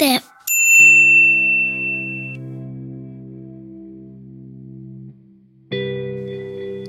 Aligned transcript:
Pamité. 0.00 0.22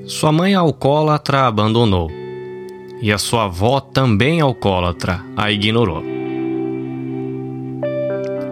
Sua 0.06 0.32
mãe 0.32 0.54
alcoólatra 0.54 1.40
a 1.40 1.46
abandonou. 1.46 2.10
E 3.02 3.12
a 3.12 3.18
sua 3.18 3.44
avó, 3.44 3.80
também 3.80 4.40
alcoólatra, 4.40 5.22
a 5.36 5.50
ignorou. 5.50 6.02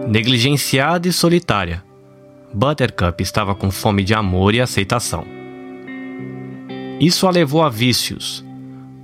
Negligenciada 0.07 1.07
e 1.07 1.13
solitária, 1.13 1.83
Buttercup 2.53 3.23
estava 3.23 3.55
com 3.55 3.71
fome 3.71 4.03
de 4.03 4.13
amor 4.13 4.53
e 4.53 4.59
aceitação. 4.59 5.25
Isso 6.99 7.25
a 7.25 7.31
levou 7.31 7.63
a 7.63 7.69
vícios, 7.69 8.45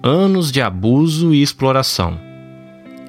anos 0.03 0.51
de 0.51 0.61
abuso 0.61 1.33
e 1.33 1.41
exploração, 1.41 2.26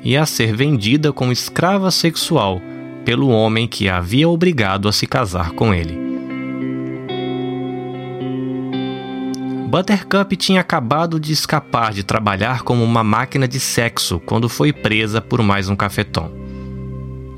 e 0.03 0.17
a 0.17 0.25
ser 0.27 0.55
vendida 0.55 1.13
como 1.13 1.33
escrava 1.33 1.91
sexual 1.91 2.61
pelo 3.05 3.29
homem 3.29 3.67
que 3.67 3.89
a 3.89 3.99
havia 3.99 4.29
obrigado 4.29 4.89
a 4.89 4.93
se 4.93 5.07
casar 5.07 5.53
com 5.53 5.73
ele. 5.73 6.09
Buttercup 9.69 10.35
tinha 10.35 10.63
acabado 10.63 11.21
de 11.21 11.33
escapar 11.33 11.93
de 11.93 12.03
trabalhar 12.03 12.63
como 12.63 12.83
uma 12.83 13.05
máquina 13.05 13.47
de 13.47 13.61
sexo 13.61 14.19
quando 14.21 14.49
foi 14.49 14.73
presa 14.73 15.21
por 15.21 15.43
mais 15.43 15.69
um 15.69 15.77
cafetão. 15.77 16.31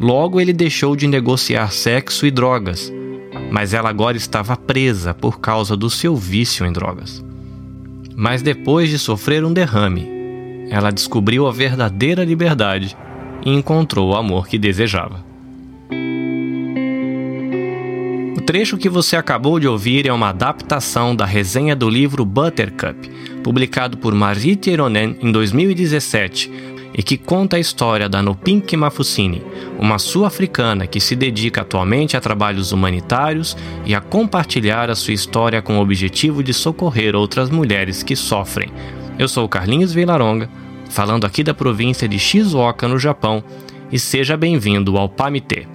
Logo, 0.01 0.41
ele 0.41 0.53
deixou 0.53 0.95
de 0.95 1.09
negociar 1.09 1.73
sexo 1.73 2.25
e 2.25 2.31
drogas, 2.31 2.93
mas 3.51 3.75
ela 3.75 3.91
agora 3.91 4.17
estava 4.17 4.57
presa 4.57 5.13
por 5.13 5.41
causa 5.41 5.77
do 5.77 5.91
seu 5.91 6.17
vício 6.17 6.65
em 6.65 6.73
drogas. 6.73 7.25
Mas 8.17 8.43
depois 8.43 8.91
de 8.91 8.99
sofrer 8.99 9.45
um 9.45 9.53
derrame, 9.53 10.20
ela 10.71 10.93
descobriu 10.93 11.49
a 11.49 11.53
verdadeira 11.53 12.25
liberdade 12.25 12.97
e 13.45 13.51
encontrou 13.51 14.11
o 14.11 14.17
amor 14.17 14.47
que 14.47 14.59
desejava. 14.59 15.29
O 18.37 18.41
trecho 18.41 18.79
que 18.79 18.89
você 18.89 19.17
acabou 19.17 19.59
de 19.59 19.67
ouvir 19.67 20.07
é 20.07 20.13
uma 20.13 20.29
adaptação 20.29 21.15
da 21.15 21.27
resenha 21.27 21.75
do 21.75 21.91
livro 21.91 22.25
Buttercup, 22.25 23.11
publicado 23.43 23.99
por 23.99 24.15
Marie 24.15 24.57
Tironen 24.57 25.17
em 25.21 25.33
2017, 25.33 26.51
e 26.93 27.03
que 27.03 27.17
conta 27.17 27.57
a 27.57 27.61
história 27.61 28.09
da 28.09 28.23
Nopink 28.23 28.77
Mafusini, 28.77 29.43
uma 29.79 29.99
sul-africana 29.99 30.87
que 30.87 31.01
se 31.01 31.15
dedica 31.15 31.63
atualmente 31.63 32.17
a 32.17 32.21
trabalhos 32.21 32.73
humanitários 32.73 33.57
e 33.85 33.95
a 33.95 34.01
compartilhar 34.01 34.91
a 34.91 34.97
sua 34.97 35.15
história 35.15 35.63
com 35.63 35.79
o 35.79 35.83
objetivo 35.83 36.43
de 36.43 36.53
socorrer 36.53 37.15
outras 37.15 37.51
mulheres 37.51 38.03
que 38.03 38.17
sofrem. 38.17 38.71
Eu 39.21 39.29
sou 39.29 39.47
Carlinhos 39.47 39.93
Vilaronga, 39.93 40.49
falando 40.89 41.27
aqui 41.27 41.45
da 41.45 41.53
província 41.53 42.09
de 42.09 42.19
Shizuoka, 42.19 42.89
no 42.89 42.99
Japão, 42.99 43.45
e 43.93 43.99
seja 43.99 44.35
bem-vindo 44.35 44.97
ao 44.97 45.11
PAMITê 45.11 45.67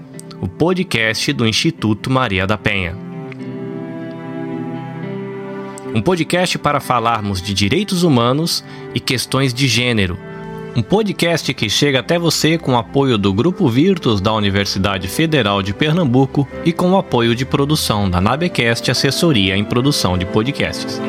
o 0.42 0.48
podcast 0.48 1.32
do 1.32 1.48
Instituto 1.48 2.10
Maria 2.10 2.48
da 2.48 2.58
Penha. 2.58 2.98
Um 5.94 6.02
podcast 6.02 6.58
para 6.58 6.80
falarmos 6.80 7.40
de 7.40 7.54
direitos 7.54 8.02
humanos 8.02 8.66
e 8.96 9.00
questões 9.00 9.54
de 9.54 9.68
gênero. 9.68 10.18
Um 10.76 10.82
podcast 10.82 11.54
que 11.54 11.70
chega 11.70 12.00
até 12.00 12.18
você 12.18 12.58
com 12.58 12.74
o 12.74 12.78
apoio 12.78 13.16
do 13.16 13.32
Grupo 13.32 13.70
Virtus 13.70 14.20
da 14.20 14.34
Universidade 14.34 15.08
Federal 15.08 15.62
de 15.62 15.72
Pernambuco 15.72 16.48
e 16.66 16.74
com 16.74 16.94
o 16.94 16.98
apoio 16.98 17.36
de 17.36 17.46
produção 17.46 18.10
da 18.10 18.20
Nabecast 18.20 18.90
Assessoria 18.90 19.56
em 19.56 19.64
Produção 19.64 20.18
de 20.18 20.26
Podcasts. 20.26 21.00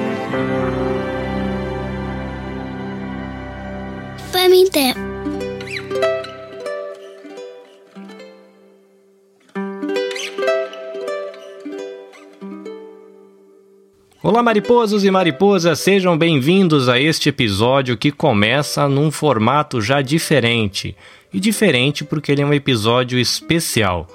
Olá, 14.22 14.42
mariposos 14.42 15.04
e 15.04 15.10
mariposas, 15.10 15.78
sejam 15.78 16.18
bem-vindos 16.18 16.88
a 16.88 16.98
este 16.98 17.28
episódio 17.28 17.96
que 17.96 18.10
começa 18.10 18.88
num 18.88 19.10
formato 19.10 19.80
já 19.80 20.02
diferente. 20.02 20.96
E 21.32 21.38
diferente 21.38 22.04
porque 22.04 22.32
ele 22.32 22.42
é 22.42 22.46
um 22.46 22.52
episódio 22.52 23.18
especial. 23.18 24.08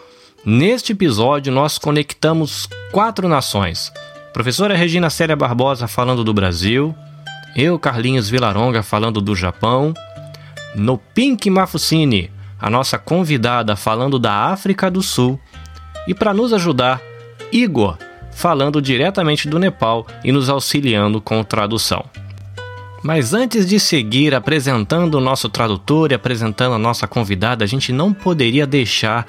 Neste 0.43 0.91
episódio, 0.91 1.53
nós 1.53 1.77
conectamos 1.77 2.67
quatro 2.91 3.29
nações: 3.29 3.91
professora 4.33 4.75
Regina 4.75 5.09
Célia 5.09 5.35
Barbosa 5.35 5.87
falando 5.87 6.23
do 6.23 6.33
Brasil, 6.33 6.93
eu, 7.55 7.77
Carlinhos 7.79 8.29
Vilaronga, 8.29 8.83
falando 8.83 9.21
do 9.21 9.35
Japão, 9.35 9.93
no 10.75 10.97
Pink 10.97 11.49
Mafusini, 11.49 12.31
a 12.59 12.69
nossa 12.69 12.97
convidada 12.97 13.75
falando 13.75 14.17
da 14.19 14.33
África 14.33 14.89
do 14.89 15.01
Sul, 15.01 15.39
e 16.07 16.13
para 16.13 16.33
nos 16.33 16.53
ajudar, 16.53 17.01
Igor 17.51 17.97
falando 18.31 18.81
diretamente 18.81 19.47
do 19.47 19.59
Nepal 19.59 20.07
e 20.23 20.31
nos 20.31 20.49
auxiliando 20.49 21.21
com 21.21 21.43
tradução. 21.43 22.05
Mas 23.03 23.33
antes 23.33 23.67
de 23.67 23.79
seguir 23.79 24.33
apresentando 24.33 25.15
o 25.15 25.21
nosso 25.21 25.49
tradutor 25.49 26.11
e 26.11 26.15
apresentando 26.15 26.75
a 26.75 26.79
nossa 26.79 27.07
convidada, 27.07 27.63
a 27.63 27.67
gente 27.67 27.91
não 27.91 28.13
poderia 28.13 28.67
deixar 28.67 29.27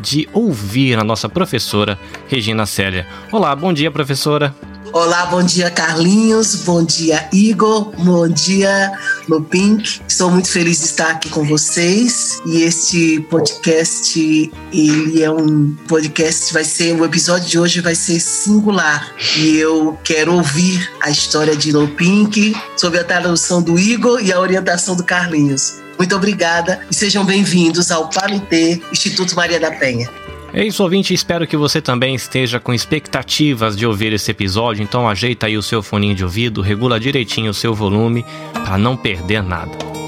de 0.00 0.28
ouvir 0.32 0.98
a 0.98 1.04
nossa 1.04 1.28
professora 1.28 1.98
Regina 2.28 2.66
Célia. 2.66 3.06
Olá, 3.32 3.56
bom 3.56 3.72
dia, 3.72 3.90
professora. 3.90 4.54
Olá, 4.94 5.26
bom 5.26 5.42
dia 5.42 5.72
Carlinhos, 5.72 6.54
bom 6.54 6.84
dia 6.84 7.28
Igor, 7.32 7.90
bom 7.98 8.28
dia 8.28 8.92
no 9.26 9.42
Pink. 9.42 10.00
Estou 10.06 10.30
muito 10.30 10.48
feliz 10.48 10.78
de 10.78 10.84
estar 10.84 11.10
aqui 11.10 11.28
com 11.30 11.42
vocês 11.42 12.40
e 12.46 12.62
este 12.62 13.18
podcast 13.28 14.52
ele 14.72 15.20
é 15.20 15.28
um 15.28 15.74
podcast 15.88 16.52
vai 16.52 16.62
ser 16.62 16.94
o 16.94 17.04
episódio 17.04 17.48
de 17.48 17.58
hoje 17.58 17.80
vai 17.80 17.96
ser 17.96 18.20
singular 18.20 19.12
e 19.36 19.56
eu 19.56 19.98
quero 20.04 20.32
ouvir 20.32 20.88
a 21.00 21.10
história 21.10 21.56
de 21.56 21.72
No 21.72 21.88
Pink 21.88 22.54
sob 22.76 22.96
a 22.96 23.02
tradução 23.02 23.60
do 23.60 23.76
Igor 23.76 24.20
e 24.24 24.32
a 24.32 24.38
orientação 24.38 24.94
do 24.94 25.02
Carlinhos. 25.02 25.82
Muito 25.98 26.14
obrigada 26.14 26.86
e 26.88 26.94
sejam 26.94 27.24
bem-vindos 27.24 27.90
ao 27.90 28.08
Pamitê 28.10 28.80
Instituto 28.92 29.34
Maria 29.34 29.58
da 29.58 29.72
Penha. 29.72 30.08
É 30.54 30.64
isso, 30.64 30.84
ouvinte. 30.84 31.12
Espero 31.12 31.48
que 31.48 31.56
você 31.56 31.82
também 31.82 32.14
esteja 32.14 32.60
com 32.60 32.72
expectativas 32.72 33.76
de 33.76 33.84
ouvir 33.84 34.12
esse 34.12 34.30
episódio. 34.30 34.84
Então, 34.84 35.08
ajeita 35.08 35.46
aí 35.46 35.58
o 35.58 35.62
seu 35.62 35.82
foninho 35.82 36.14
de 36.14 36.22
ouvido, 36.22 36.62
regula 36.62 37.00
direitinho 37.00 37.50
o 37.50 37.54
seu 37.54 37.74
volume 37.74 38.24
para 38.64 38.78
não 38.78 38.96
perder 38.96 39.42
nada. 39.42 40.03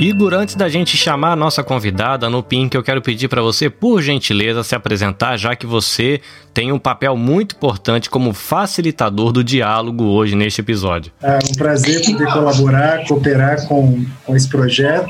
Igor, 0.00 0.34
antes 0.34 0.56
da 0.56 0.68
gente 0.68 0.96
chamar 0.96 1.32
a 1.32 1.36
nossa 1.36 1.62
convidada 1.62 2.28
no 2.28 2.42
Pink, 2.42 2.74
eu 2.74 2.82
quero 2.82 3.00
pedir 3.00 3.28
para 3.28 3.40
você, 3.40 3.70
por 3.70 4.02
gentileza, 4.02 4.64
se 4.64 4.74
apresentar, 4.74 5.36
já 5.36 5.54
que 5.54 5.66
você 5.66 6.20
tem 6.52 6.72
um 6.72 6.78
papel 6.78 7.16
muito 7.16 7.54
importante 7.54 8.10
como 8.10 8.32
facilitador 8.32 9.32
do 9.32 9.42
diálogo 9.42 10.04
hoje 10.04 10.34
neste 10.34 10.60
episódio. 10.60 11.12
É 11.22 11.38
um 11.38 11.54
prazer 11.56 12.04
poder 12.04 12.26
colaborar, 12.32 13.06
cooperar 13.06 13.66
com, 13.66 14.04
com 14.24 14.36
esse 14.36 14.48
projeto. 14.48 15.08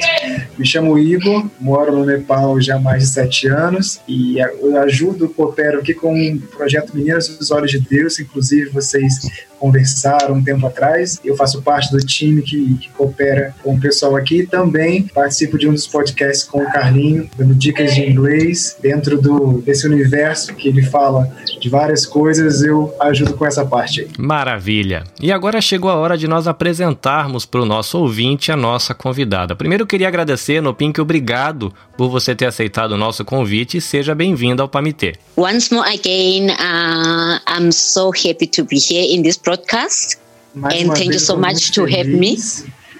Me 0.59 0.67
chamo 0.67 0.99
Igor, 0.99 1.47
moro 1.59 1.93
no 1.93 2.05
Nepal 2.05 2.61
já 2.61 2.77
há 2.77 2.81
mais 2.81 3.05
de 3.05 3.09
sete 3.09 3.49
anos 3.49 4.01
e 4.07 4.37
ajudo, 4.83 5.29
coopero 5.31 5.81
aqui 5.81 5.95
com 5.95 6.15
o 6.15 6.41
projeto 6.41 6.95
Meninas 6.95 7.29
dos 7.29 7.51
Olhos 7.51 7.71
de 7.71 7.81
Deus, 7.81 8.21
inclusive 8.21 8.71
vocês 8.71 9.15
conversaram 9.65 10.35
um 10.35 10.45
tempo 10.45 10.67
atrás. 10.67 11.19
Eu 11.25 11.35
faço 11.37 11.63
parte 11.63 11.91
do 11.91 11.99
time 11.99 12.43
que, 12.43 12.75
que 12.75 12.91
coopera 12.91 13.55
com 13.63 13.75
o 13.75 13.81
pessoal 13.81 14.15
aqui. 14.15 14.47
Também 14.47 15.05
participo 15.05 15.57
de 15.57 15.67
um 15.67 15.73
dos 15.73 15.87
podcasts 15.87 16.45
com 16.45 16.63
o 16.63 16.71
Carlinho, 16.71 17.31
dando 17.35 17.55
dicas 17.55 17.95
de 17.95 18.03
inglês 18.03 18.77
dentro 18.83 19.19
do, 19.19 19.63
desse 19.63 19.87
universo 19.87 20.55
que 20.55 20.69
ele 20.69 20.83
fala 20.83 21.27
de 21.59 21.71
várias 21.71 22.05
coisas. 22.05 22.63
Eu 22.63 22.95
ajudo 23.01 23.33
com 23.33 23.47
essa 23.47 23.65
parte 23.65 24.03
aí. 24.03 24.09
Maravilha! 24.19 25.05
E 25.19 25.33
agora 25.33 25.63
chegou 25.63 25.91
a 25.91 25.95
hora 25.95 26.19
de 26.19 26.29
nós 26.29 26.47
apresentarmos 26.47 27.47
para 27.47 27.63
o 27.63 27.65
nosso 27.65 27.99
ouvinte 27.99 28.53
a 28.53 28.57
nossa 28.57 28.93
convidada. 28.93 29.57
Primeiro 29.57 29.85
eu 29.85 29.87
queria 29.87 30.09
agradecer, 30.09 30.61
no 30.61 30.75
Pink, 30.75 31.01
obrigado 31.01 31.73
por 31.97 32.11
você 32.11 32.35
ter 32.35 32.45
aceitado 32.45 32.93
o 32.93 32.99
nosso 32.99 33.25
convite 33.25 33.79
e 33.79 33.81
seja 33.81 34.15
bem-vindo 34.15 34.61
ao 34.61 34.69
Pamitê. 34.69 35.15
Once 35.37 35.73
more 35.73 35.89
again, 35.89 36.51
uh, 36.51 37.41
I'm 37.49 37.73
so 37.73 38.11
happy 38.11 38.47
to 38.49 38.65
be 38.65 38.77
here 38.77 39.07
in 39.15 39.23
this 39.23 39.39
broadcast. 39.55 40.19
Mais 40.55 40.83
And 40.83 40.95
thank 40.95 41.13
you 41.13 41.19
so 41.19 41.37
much 41.37 41.73
to 41.73 41.85
have 41.85 42.09
me. 42.09 42.37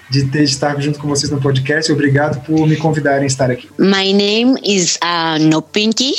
De 0.09 0.25
ter 0.25 0.43
estar 0.43 0.79
junto 0.81 0.99
com 0.99 1.07
vocês 1.07 1.31
no 1.31 1.39
podcast. 1.39 1.91
Obrigado 1.91 2.41
por 2.45 2.67
me 2.67 2.75
convidarem 2.75 3.23
a 3.23 3.27
estar 3.27 3.49
aqui. 3.49 3.69
My 3.79 4.13
name 4.13 4.59
is 4.63 4.97
uh, 5.01 5.39
Nopinki 5.39 6.13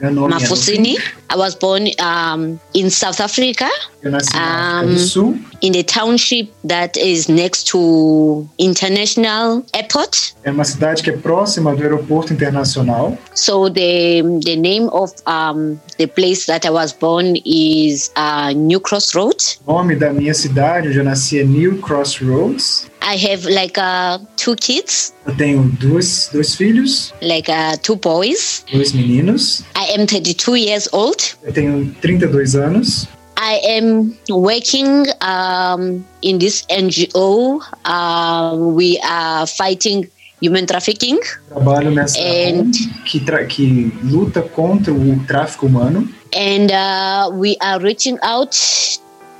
Mafusini. 0.00 0.96
I 1.30 1.36
was 1.36 1.54
born 1.54 1.88
um, 2.00 2.60
in 2.74 2.90
South 2.90 3.20
Africa, 3.20 3.68
Eu 4.02 4.10
nasci 4.10 4.32
na 4.34 4.80
África 4.82 5.20
Um, 5.20 5.44
in 5.62 5.72
the 5.72 5.82
township 5.82 6.52
that 6.64 6.96
is 6.96 7.28
next 7.28 7.64
to 7.68 8.46
International 8.58 9.64
Airport. 9.72 10.34
é 10.44 10.50
uma 10.50 10.64
cidade 10.64 11.02
que 11.02 11.10
é 11.10 11.16
próxima 11.16 11.74
do 11.74 11.82
aeroporto 11.82 12.32
internacional. 12.32 13.16
So 13.34 13.68
the 13.70 14.22
the 14.44 14.56
name 14.56 14.88
of 14.92 15.12
um, 15.26 15.78
the 15.98 16.06
place 16.06 16.46
that 16.46 16.66
I 16.66 16.70
was 16.70 16.92
born 16.92 17.34
is 17.44 18.10
uh, 18.16 18.52
New 18.54 18.80
Cross 18.80 19.14
Road. 19.14 19.36
O 19.66 19.72
nome 19.72 19.96
da 19.96 20.12
minha 20.12 20.34
cidade, 20.34 20.88
onde 20.88 20.98
eu 20.98 21.04
nasci, 21.04 21.40
é 21.40 21.44
New 21.44 21.78
Crossroads. 21.78 22.86
I 23.06 23.16
have 23.16 23.44
like 23.44 23.76
uh, 23.78 24.18
two 24.36 24.56
kids, 24.56 25.12
Eu 25.26 25.36
tenho 25.36 25.62
dois, 25.78 26.30
dois 26.32 26.54
filhos, 26.54 27.12
like 27.20 27.50
uh, 27.50 27.76
two 27.82 27.96
boys. 27.96 28.64
dois 28.72 28.92
meninos. 28.92 29.62
I 29.76 29.92
am 29.94 30.06
32 30.06 30.56
years 30.56 30.88
old. 30.92 31.18
Eu 31.42 31.52
tenho 31.52 31.94
32 32.00 32.54
anos. 32.56 33.06
I 33.36 33.60
am 33.76 34.16
working 34.30 35.04
um, 35.20 36.02
in 36.22 36.38
this 36.38 36.64
NGO. 36.70 37.60
Um, 37.84 38.74
we 38.74 38.98
are 39.02 39.46
fighting 39.46 40.08
human 40.40 40.64
trafficking. 40.66 41.18
Trabalho 41.48 41.90
nessa 41.90 42.18
And- 42.18 42.72
que, 43.04 43.20
que 43.48 43.92
luta 44.02 44.40
contra 44.40 44.92
o 44.94 45.18
tráfico 45.26 45.66
humano. 45.66 46.08
and 46.36 46.72
uh, 46.72 47.30
we 47.32 47.56
are 47.60 47.78
reaching 47.80 48.18
out 48.22 48.56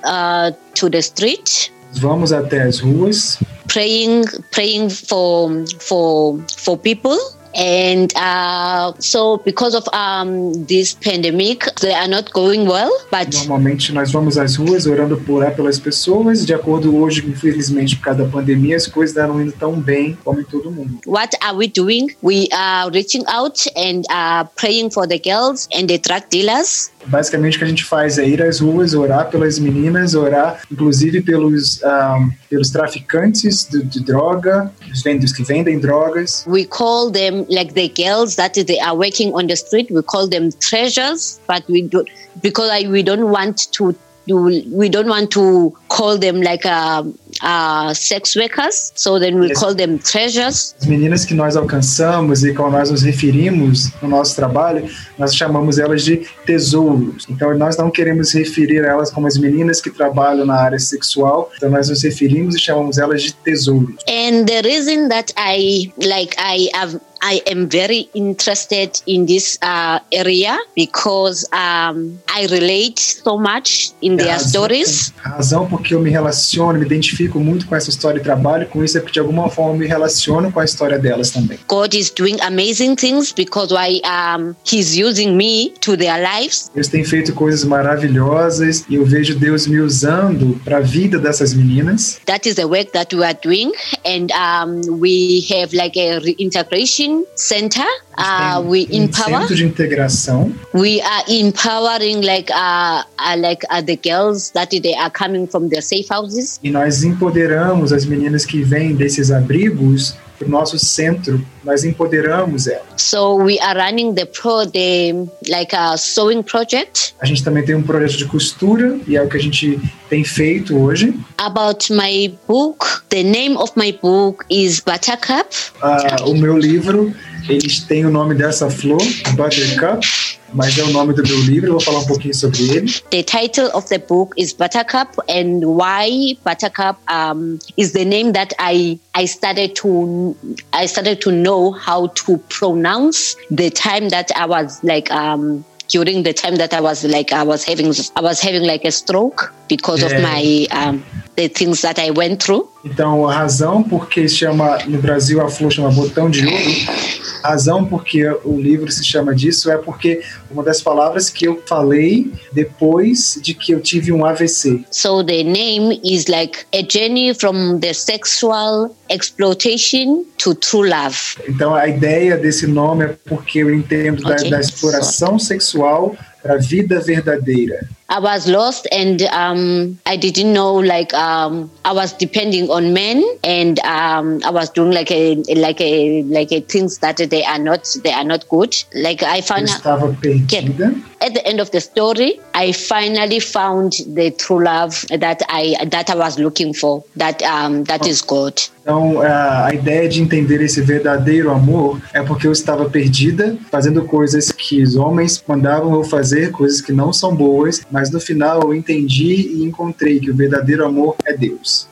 uh, 0.05 0.53
to 0.75 0.89
the 0.89 1.03
street 1.03 1.73
Vamos 1.97 2.33
até 2.33 2.63
as 2.63 2.81
ruas, 2.81 3.39
praying 3.69 4.25
praying 4.51 4.91
for 4.91 5.65
for 5.81 6.39
for 6.59 6.77
people 6.79 7.19
and 7.57 8.13
uh, 8.17 8.93
so 8.99 9.39
because 9.39 9.75
of 9.77 9.87
um, 9.93 10.53
this 10.65 10.95
pandemic 10.95 11.65
they 11.77 11.95
are 11.95 12.09
not 12.09 12.33
going 12.33 12.67
well 12.67 12.91
but 13.11 13.33
Normalmente 13.33 13.93
nós 13.93 14.11
vamos 14.11 14.37
às 14.37 14.57
ruas 14.57 14.87
orando 14.87 15.17
por 15.19 15.49
pelas 15.53 15.79
pessoas. 15.79 16.45
De 16.45 16.53
acordo 16.53 16.97
hoje, 16.97 17.25
infelizmente, 17.27 17.97
por 17.97 18.05
causa 18.07 18.25
da 18.25 18.29
pandemia, 18.29 18.77
as 18.77 18.87
coisas 18.87 19.15
não 19.29 19.41
indo 19.41 19.53
tão 19.53 19.81
bem 19.81 20.19
como 20.25 20.41
em 20.41 20.45
todo 20.45 20.71
mundo. 20.71 20.99
what 21.07 21.37
are 21.41 21.57
we 21.57 21.69
doing 21.69 22.09
we 22.23 22.49
are 22.53 22.91
reaching 22.93 23.25
out 23.29 23.59
and 23.77 24.03
uh, 24.11 24.45
praying 24.57 24.91
for 24.91 25.07
the 25.07 25.19
girls 25.19 25.69
and 25.73 25.87
the 25.87 25.99
drug 25.99 26.23
dealers 26.31 26.91
Basicamente, 27.07 27.57
o 27.57 27.59
que 27.59 27.65
a 27.65 27.69
gente 27.69 27.85
faz 27.85 28.19
é 28.19 28.27
ir 28.27 28.43
às 28.43 28.61
ruas, 28.61 28.95
orar 28.95 29.29
pelas 29.31 29.59
meninas, 29.59 30.15
orar 30.15 30.61
inclusive 30.71 31.23
pelos, 31.23 31.83
ah, 31.85 32.19
pelos 32.49 32.71
traficantes 32.71 33.65
de, 33.71 33.83
de 33.83 34.01
droga, 34.01 34.73
os 34.93 35.03
vendas 35.03 35.33
que 35.33 35.43
vendem 35.43 35.79
drogas. 35.79 36.45
we 36.47 36.65
call 36.65 37.11
them 37.11 37.45
like 37.49 37.75
the 37.75 37.89
girls 37.97 38.37
that 38.37 38.53
they 38.55 38.79
are 38.81 38.97
working 38.97 39.33
on 39.35 39.47
the 39.47 39.57
street 39.57 39.91
we 39.91 40.03
call 40.03 40.29
them 40.29 40.51
treasures 40.61 41.41
but 41.47 41.63
we 41.69 41.83
don't 41.83 42.09
because 42.43 42.71
I, 42.71 42.87
we 42.89 43.03
don't 43.03 43.31
want 43.31 43.71
to 43.73 43.95
do 44.27 44.37
we 44.73 44.89
don't 44.89 45.09
want 45.09 45.31
to 45.33 45.73
call 45.89 46.19
them 46.19 46.41
like 46.41 46.65
uh, 46.65 47.03
uh, 47.43 47.93
sex 47.95 48.35
workers 48.37 48.93
so 48.95 49.19
then 49.19 49.39
we 49.41 49.49
Yes. 49.49 49.59
call 49.61 49.75
them 49.75 49.99
treasures 49.99 50.75
As 50.81 50.87
meninas 50.87 51.25
que 51.25 51.35
nós 51.35 51.57
alcançamos 51.57 52.45
e 52.45 52.53
como 52.55 52.71
nós 52.71 52.91
nos 52.91 53.03
referimos 53.03 53.91
no 54.03 54.09
nosso 54.09 54.35
trabalho, 54.37 54.89
nós 55.19 55.35
chamamos 55.35 55.79
elas 55.79 56.03
de 56.05 56.27
tesouros. 56.47 57.27
Então, 57.29 57.57
nós 57.57 57.77
não 57.77 57.91
queremos 57.91 58.33
referir 58.35 58.85
elas 58.85 59.11
como 59.11 59.27
as 59.27 59.37
meninas 59.37 59.81
que 59.81 59.91
trabalham 59.91 60.45
na 60.47 60.55
área 60.55 60.79
sexual, 60.79 61.51
então 61.57 61.71
nós 61.71 61.89
nos 61.89 62.03
referimos 62.03 62.55
e 62.55 62.59
chamamos 62.59 62.99
elas 62.99 63.23
de 63.23 63.33
tesouros. 63.35 63.95
and 64.09 64.45
the 64.47 64.61
reason 64.63 65.09
that 65.09 65.33
i 65.37 65.93
like 65.99 66.35
i 66.39 66.69
have 66.75 66.99
I 67.27 67.41
am 67.51 67.69
very 67.71 68.11
interested 68.15 69.01
in 69.07 69.25
this 69.25 69.59
uh, 69.63 69.99
area 70.13 70.59
because 70.77 71.49
um, 71.55 72.19
I 72.29 72.45
relate 72.51 73.01
so 73.01 73.39
much 73.39 73.95
in 74.03 74.17
their 74.19 74.35
razão- 74.37 74.49
stories. 74.51 75.11
Razão 75.23 75.67
porque 75.67 75.95
eu 75.95 76.01
me 76.01 76.11
relaciono, 76.11 76.79
me 76.79 76.85
identifico 76.85 77.24
muito 77.33 77.67
com 77.67 77.77
essa 77.77 77.91
história 77.91 78.19
e 78.19 78.23
trabalho 78.23 78.67
com 78.67 78.83
isso 78.83 78.99
é 78.99 79.01
porque 79.01 79.15
de 79.15 79.21
alguma 79.21 79.49
forma 79.49 79.79
me 79.79 79.87
relaciono 79.87 80.51
com 80.51 80.61
a 80.61 80.65
história 80.65 80.99
delas 80.99 81.31
também. 81.31 81.59
God 81.69 81.95
is 81.95 82.11
doing 82.11 82.37
amazing 82.41 82.95
things 82.97 83.33
because 83.33 83.73
why 83.73 84.01
um, 84.05 84.55
He's 84.65 84.97
using 84.97 85.37
me 85.37 85.73
to 85.81 85.97
their 85.97 86.17
lives. 86.19 86.71
Deus 86.75 86.89
tem 86.89 87.05
feito 87.05 87.33
coisas 87.33 87.65
maravilhosas 87.65 88.85
e 88.89 88.97
eu 88.97 89.05
vejo 89.05 89.39
Deus 89.39 89.67
me 89.67 89.81
usando 89.81 90.61
para 90.65 90.79
a 90.79 90.81
vida 90.81 91.19
dessas 91.19 91.55
meninas. 91.55 92.21
That 92.27 92.49
is 92.49 92.57
the 92.57 92.65
work 92.65 92.93
that 92.93 93.15
we 93.15 93.25
are 93.25 93.39
doing, 93.43 93.73
and 94.05 94.29
um, 94.33 95.01
we 95.01 95.47
have 95.51 95.75
like 95.75 95.99
a 95.99 96.19
reintegration 96.21 97.25
center. 97.37 97.87
Uh, 98.19 98.61
we 98.61 98.87
um 98.91 99.05
empower. 99.05 99.41
centro 99.41 99.55
de 99.55 99.65
integração. 99.65 100.53
We 100.73 101.01
are 101.01 101.25
empowering 101.29 102.25
like 102.25 102.53
uh, 102.53 103.05
uh 103.19 103.37
like 103.37 103.67
uh, 103.71 103.83
the 103.83 103.99
girls 104.03 104.51
that 104.53 104.71
they 104.71 104.95
are 104.95 105.11
coming 105.11 105.47
from 105.47 105.69
their 105.69 105.83
safe 105.83 106.07
houses. 106.11 106.59
E 106.63 106.71
nós 106.71 107.03
empoderamos 107.03 107.93
as 107.93 108.05
meninas 108.05 108.45
que 108.45 108.63
vêm 108.63 108.95
desses 108.95 109.31
abrigos 109.31 110.15
para 110.39 110.49
o 110.49 110.51
nosso 110.51 110.79
centro, 110.79 111.45
nós 111.65 111.85
empoderamos 111.85 112.67
elas. 112.67 112.85
So 112.97 113.37
we 113.37 113.59
are 113.61 113.79
running 113.79 114.15
the 114.15 114.27
pro 114.27 114.67
the 114.67 115.29
like 115.49 115.75
a 115.75 115.97
sewing 115.97 116.43
project 116.43 117.15
A 117.21 117.27
gente 117.27 117.43
também 117.43 117.65
tem 117.65 117.75
um 117.75 117.83
projeto 117.83 118.19
de 118.19 118.25
costura, 118.27 118.99
e 119.07 119.17
é 119.17 119.23
o 119.23 119.29
que 119.29 119.37
a 119.37 119.41
gente 119.41 119.81
tem 120.09 120.25
feito 120.25 120.77
hoje. 120.77 121.15
about 121.39 121.93
my 121.93 122.37
book. 122.47 123.05
The 123.09 123.23
name 123.23 123.57
of 123.57 123.73
my 123.77 123.93
book 123.93 124.45
is 124.51 124.81
Buttercup. 124.81 125.49
Ah, 125.83 126.17
o 126.27 126.35
meu 126.35 126.59
livro, 126.59 127.15
eles 127.49 127.81
têm 127.81 128.07
o 128.07 128.11
nome 128.11 128.35
dessa 128.35 128.71
flor, 128.71 129.03
Buttercup, 129.35 130.07
mas 130.53 130.79
é 130.79 130.85
o 130.85 130.91
nome 130.91 131.13
do 131.13 131.23
meu 131.23 131.41
livro, 131.41 131.73
vou 131.73 131.81
falar 131.81 131.99
um 132.01 132.07
pouquinho 132.07 132.35
sobre 132.35 132.63
ele. 132.71 132.93
The 133.11 133.23
title 133.23 133.71
of 133.75 133.89
the 133.89 133.99
book 133.99 134.33
is 134.37 134.53
Buttercup, 134.53 135.21
and 135.29 135.61
why 135.65 136.37
Buttercup 136.45 136.99
um, 137.11 137.59
is 137.77 137.93
the 137.93 138.05
name 138.05 138.33
that 138.33 138.55
I 138.59 138.99
I 139.15 139.27
started 139.27 139.75
to 139.83 140.37
I 140.73 140.87
started 140.87 141.21
to 141.23 141.33
know 141.33 141.73
how 141.73 142.09
to 142.09 142.39
pronounce 142.49 143.37
the 143.51 143.71
time 143.71 144.11
that 144.11 144.31
I 144.37 144.47
was 144.47 144.83
like 144.83 145.11
um, 145.11 145.65
during 145.89 146.23
the 146.23 146.33
time 146.33 146.57
that 146.57 146.73
I 146.73 146.81
was 146.81 147.05
like 147.05 147.33
I 147.33 147.43
was 147.43 147.65
having 147.65 147.93
I 148.17 148.21
was 148.21 148.41
having 148.41 148.63
like 148.63 148.85
a 148.85 148.93
stroke 148.93 149.53
because 149.69 150.03
of 150.03 150.13
my 150.23 150.67
um, 150.71 151.05
the 151.37 151.49
things 151.49 151.83
that 151.83 151.99
I 151.99 152.11
went 152.11 152.43
through. 152.43 152.69
Então, 152.85 153.27
a 153.27 153.33
razão 153.33 153.83
porque 153.83 154.29
se 154.29 154.37
chama, 154.37 154.79
no 154.87 154.99
Brasil 154.99 155.41
a 155.41 155.49
flor 155.49 155.73
chama 155.73 155.91
botão 155.91 156.29
de 156.29 156.45
ouro, 156.47 157.15
a 157.43 157.49
razão 157.51 157.85
porque 157.85 158.27
o 158.45 158.61
livro 158.61 158.91
se 158.91 159.05
chama 159.05 159.35
disso 159.35 159.71
é 159.71 159.77
porque 159.79 160.23
uma 160.51 160.63
das 160.63 160.83
palavras 160.83 161.31
que 161.31 161.47
eu 161.47 161.63
falei 161.67 162.31
depois 162.53 163.39
de 163.43 163.55
que 163.55 163.73
eu 163.73 163.81
tive 163.81 164.13
um 164.13 164.25
AVC. 164.25 164.85
So 164.91 165.25
the 165.25 165.43
name 165.43 166.01
is 166.05 166.27
like 166.27 166.67
a 166.75 166.83
journey 166.83 167.35
from 167.35 167.79
the 167.81 167.93
sexual 167.95 168.95
exploitation 169.11 170.25
to 170.39 170.55
true 170.55 170.89
love. 170.89 171.17
Então, 171.49 171.75
a 171.75 171.89
ideia 171.89 172.37
desse 172.37 172.67
nome 172.67 173.05
é 173.07 173.17
porque 173.27 173.61
eu 173.61 173.73
entendo 173.75 174.23
da, 174.23 174.35
Ok. 174.35 174.51
da 174.51 174.61
exploração 174.61 175.39
sexual 175.39 176.15
para 176.43 176.55
a 176.55 176.59
vida 176.59 177.01
verdadeira. 177.01 177.89
I 178.09 178.19
was 178.19 178.47
lost 178.47 178.87
and 178.93 179.23
um, 179.23 179.99
I 180.05 180.17
didn't 180.17 180.53
know 180.53 180.75
like 180.75 181.13
um, 181.15 181.71
I 181.85 181.93
was 181.93 182.13
depending 182.13 182.71
on 182.71 182.93
men 182.93 183.25
and 183.43 183.79
um, 183.81 184.41
I 184.45 184.51
was 184.51 184.71
doing 184.71 184.93
like 184.93 185.11
a 185.11 185.37
like 185.55 185.81
a 185.81 186.23
like 186.25 186.53
a 186.53 186.61
things 186.61 186.99
that 186.99 187.17
they 187.17 187.45
are 187.45 187.59
not 187.59 187.89
they 188.05 188.13
are 188.13 188.25
not 188.25 188.47
good. 188.49 188.77
Like 188.95 189.23
I 189.23 189.41
found 189.41 189.69
perdida. 189.69 191.03
at 191.25 191.33
the 191.33 191.47
end 191.47 191.61
of 191.61 191.71
the 191.71 191.81
story, 191.81 192.39
I 192.53 192.73
finally 192.73 193.41
found 193.41 193.95
the 194.07 194.31
true 194.31 194.63
love 194.63 195.07
that 195.09 195.43
I 195.49 195.77
that 195.87 196.11
I 196.11 196.17
was 196.17 196.39
looking 196.39 196.75
for. 196.75 197.03
That 197.17 197.43
um, 197.43 197.85
that 197.85 198.07
is 198.07 198.21
God. 198.21 198.61
Então, 198.85 199.23
a 199.23 199.73
ideia 199.73 200.07
de 200.07 200.21
entender 200.21 200.61
esse 200.61 200.83
verdadeiro 200.83 201.51
amor 201.51 201.99
é 202.13 202.23
porque 202.23 202.47
eu 202.47 202.53
estava 202.53 202.85
perdida, 202.91 203.57
fazendo 203.71 204.05
coisas 204.05 204.53
que 204.53 204.83
os 204.83 204.95
homens 204.95 205.43
mandavam 205.49 205.95
eu 205.95 206.05
fazer, 206.05 206.51
coisas 206.51 206.83
que 206.83 206.93
não 206.93 207.11
são 207.11 207.35
boas, 207.35 207.81
mas 207.95 208.11
no 208.11 208.19
final 208.21 208.61
eu 208.63 208.75
entendi 208.75 209.53
e 209.55 209.63
encontrei 209.63 210.19
que 210.19 210.29
o 210.29 210.35
verdadeiro 210.35 210.85
amor 210.85 211.15
é 211.25 211.33
Deus. 211.33 211.89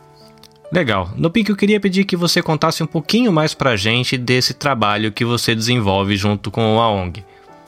Legal. 0.73 1.13
No 1.17 1.31
Pink, 1.31 1.49
eu 1.49 1.57
queria 1.57 1.79
pedir 1.79 2.05
que 2.05 2.17
você 2.17 2.43
contasse 2.43 2.83
um 2.83 2.87
pouquinho 2.87 3.31
mais 3.31 3.55
pra 3.55 3.77
gente 3.77 4.19
desse 4.19 4.53
trabalho 4.53 5.13
que 5.13 5.25
você 5.25 5.55
desenvolve 5.55 6.17
junto 6.17 6.51
com 6.51 6.81
a 6.81 6.91
ONG. 6.91 7.23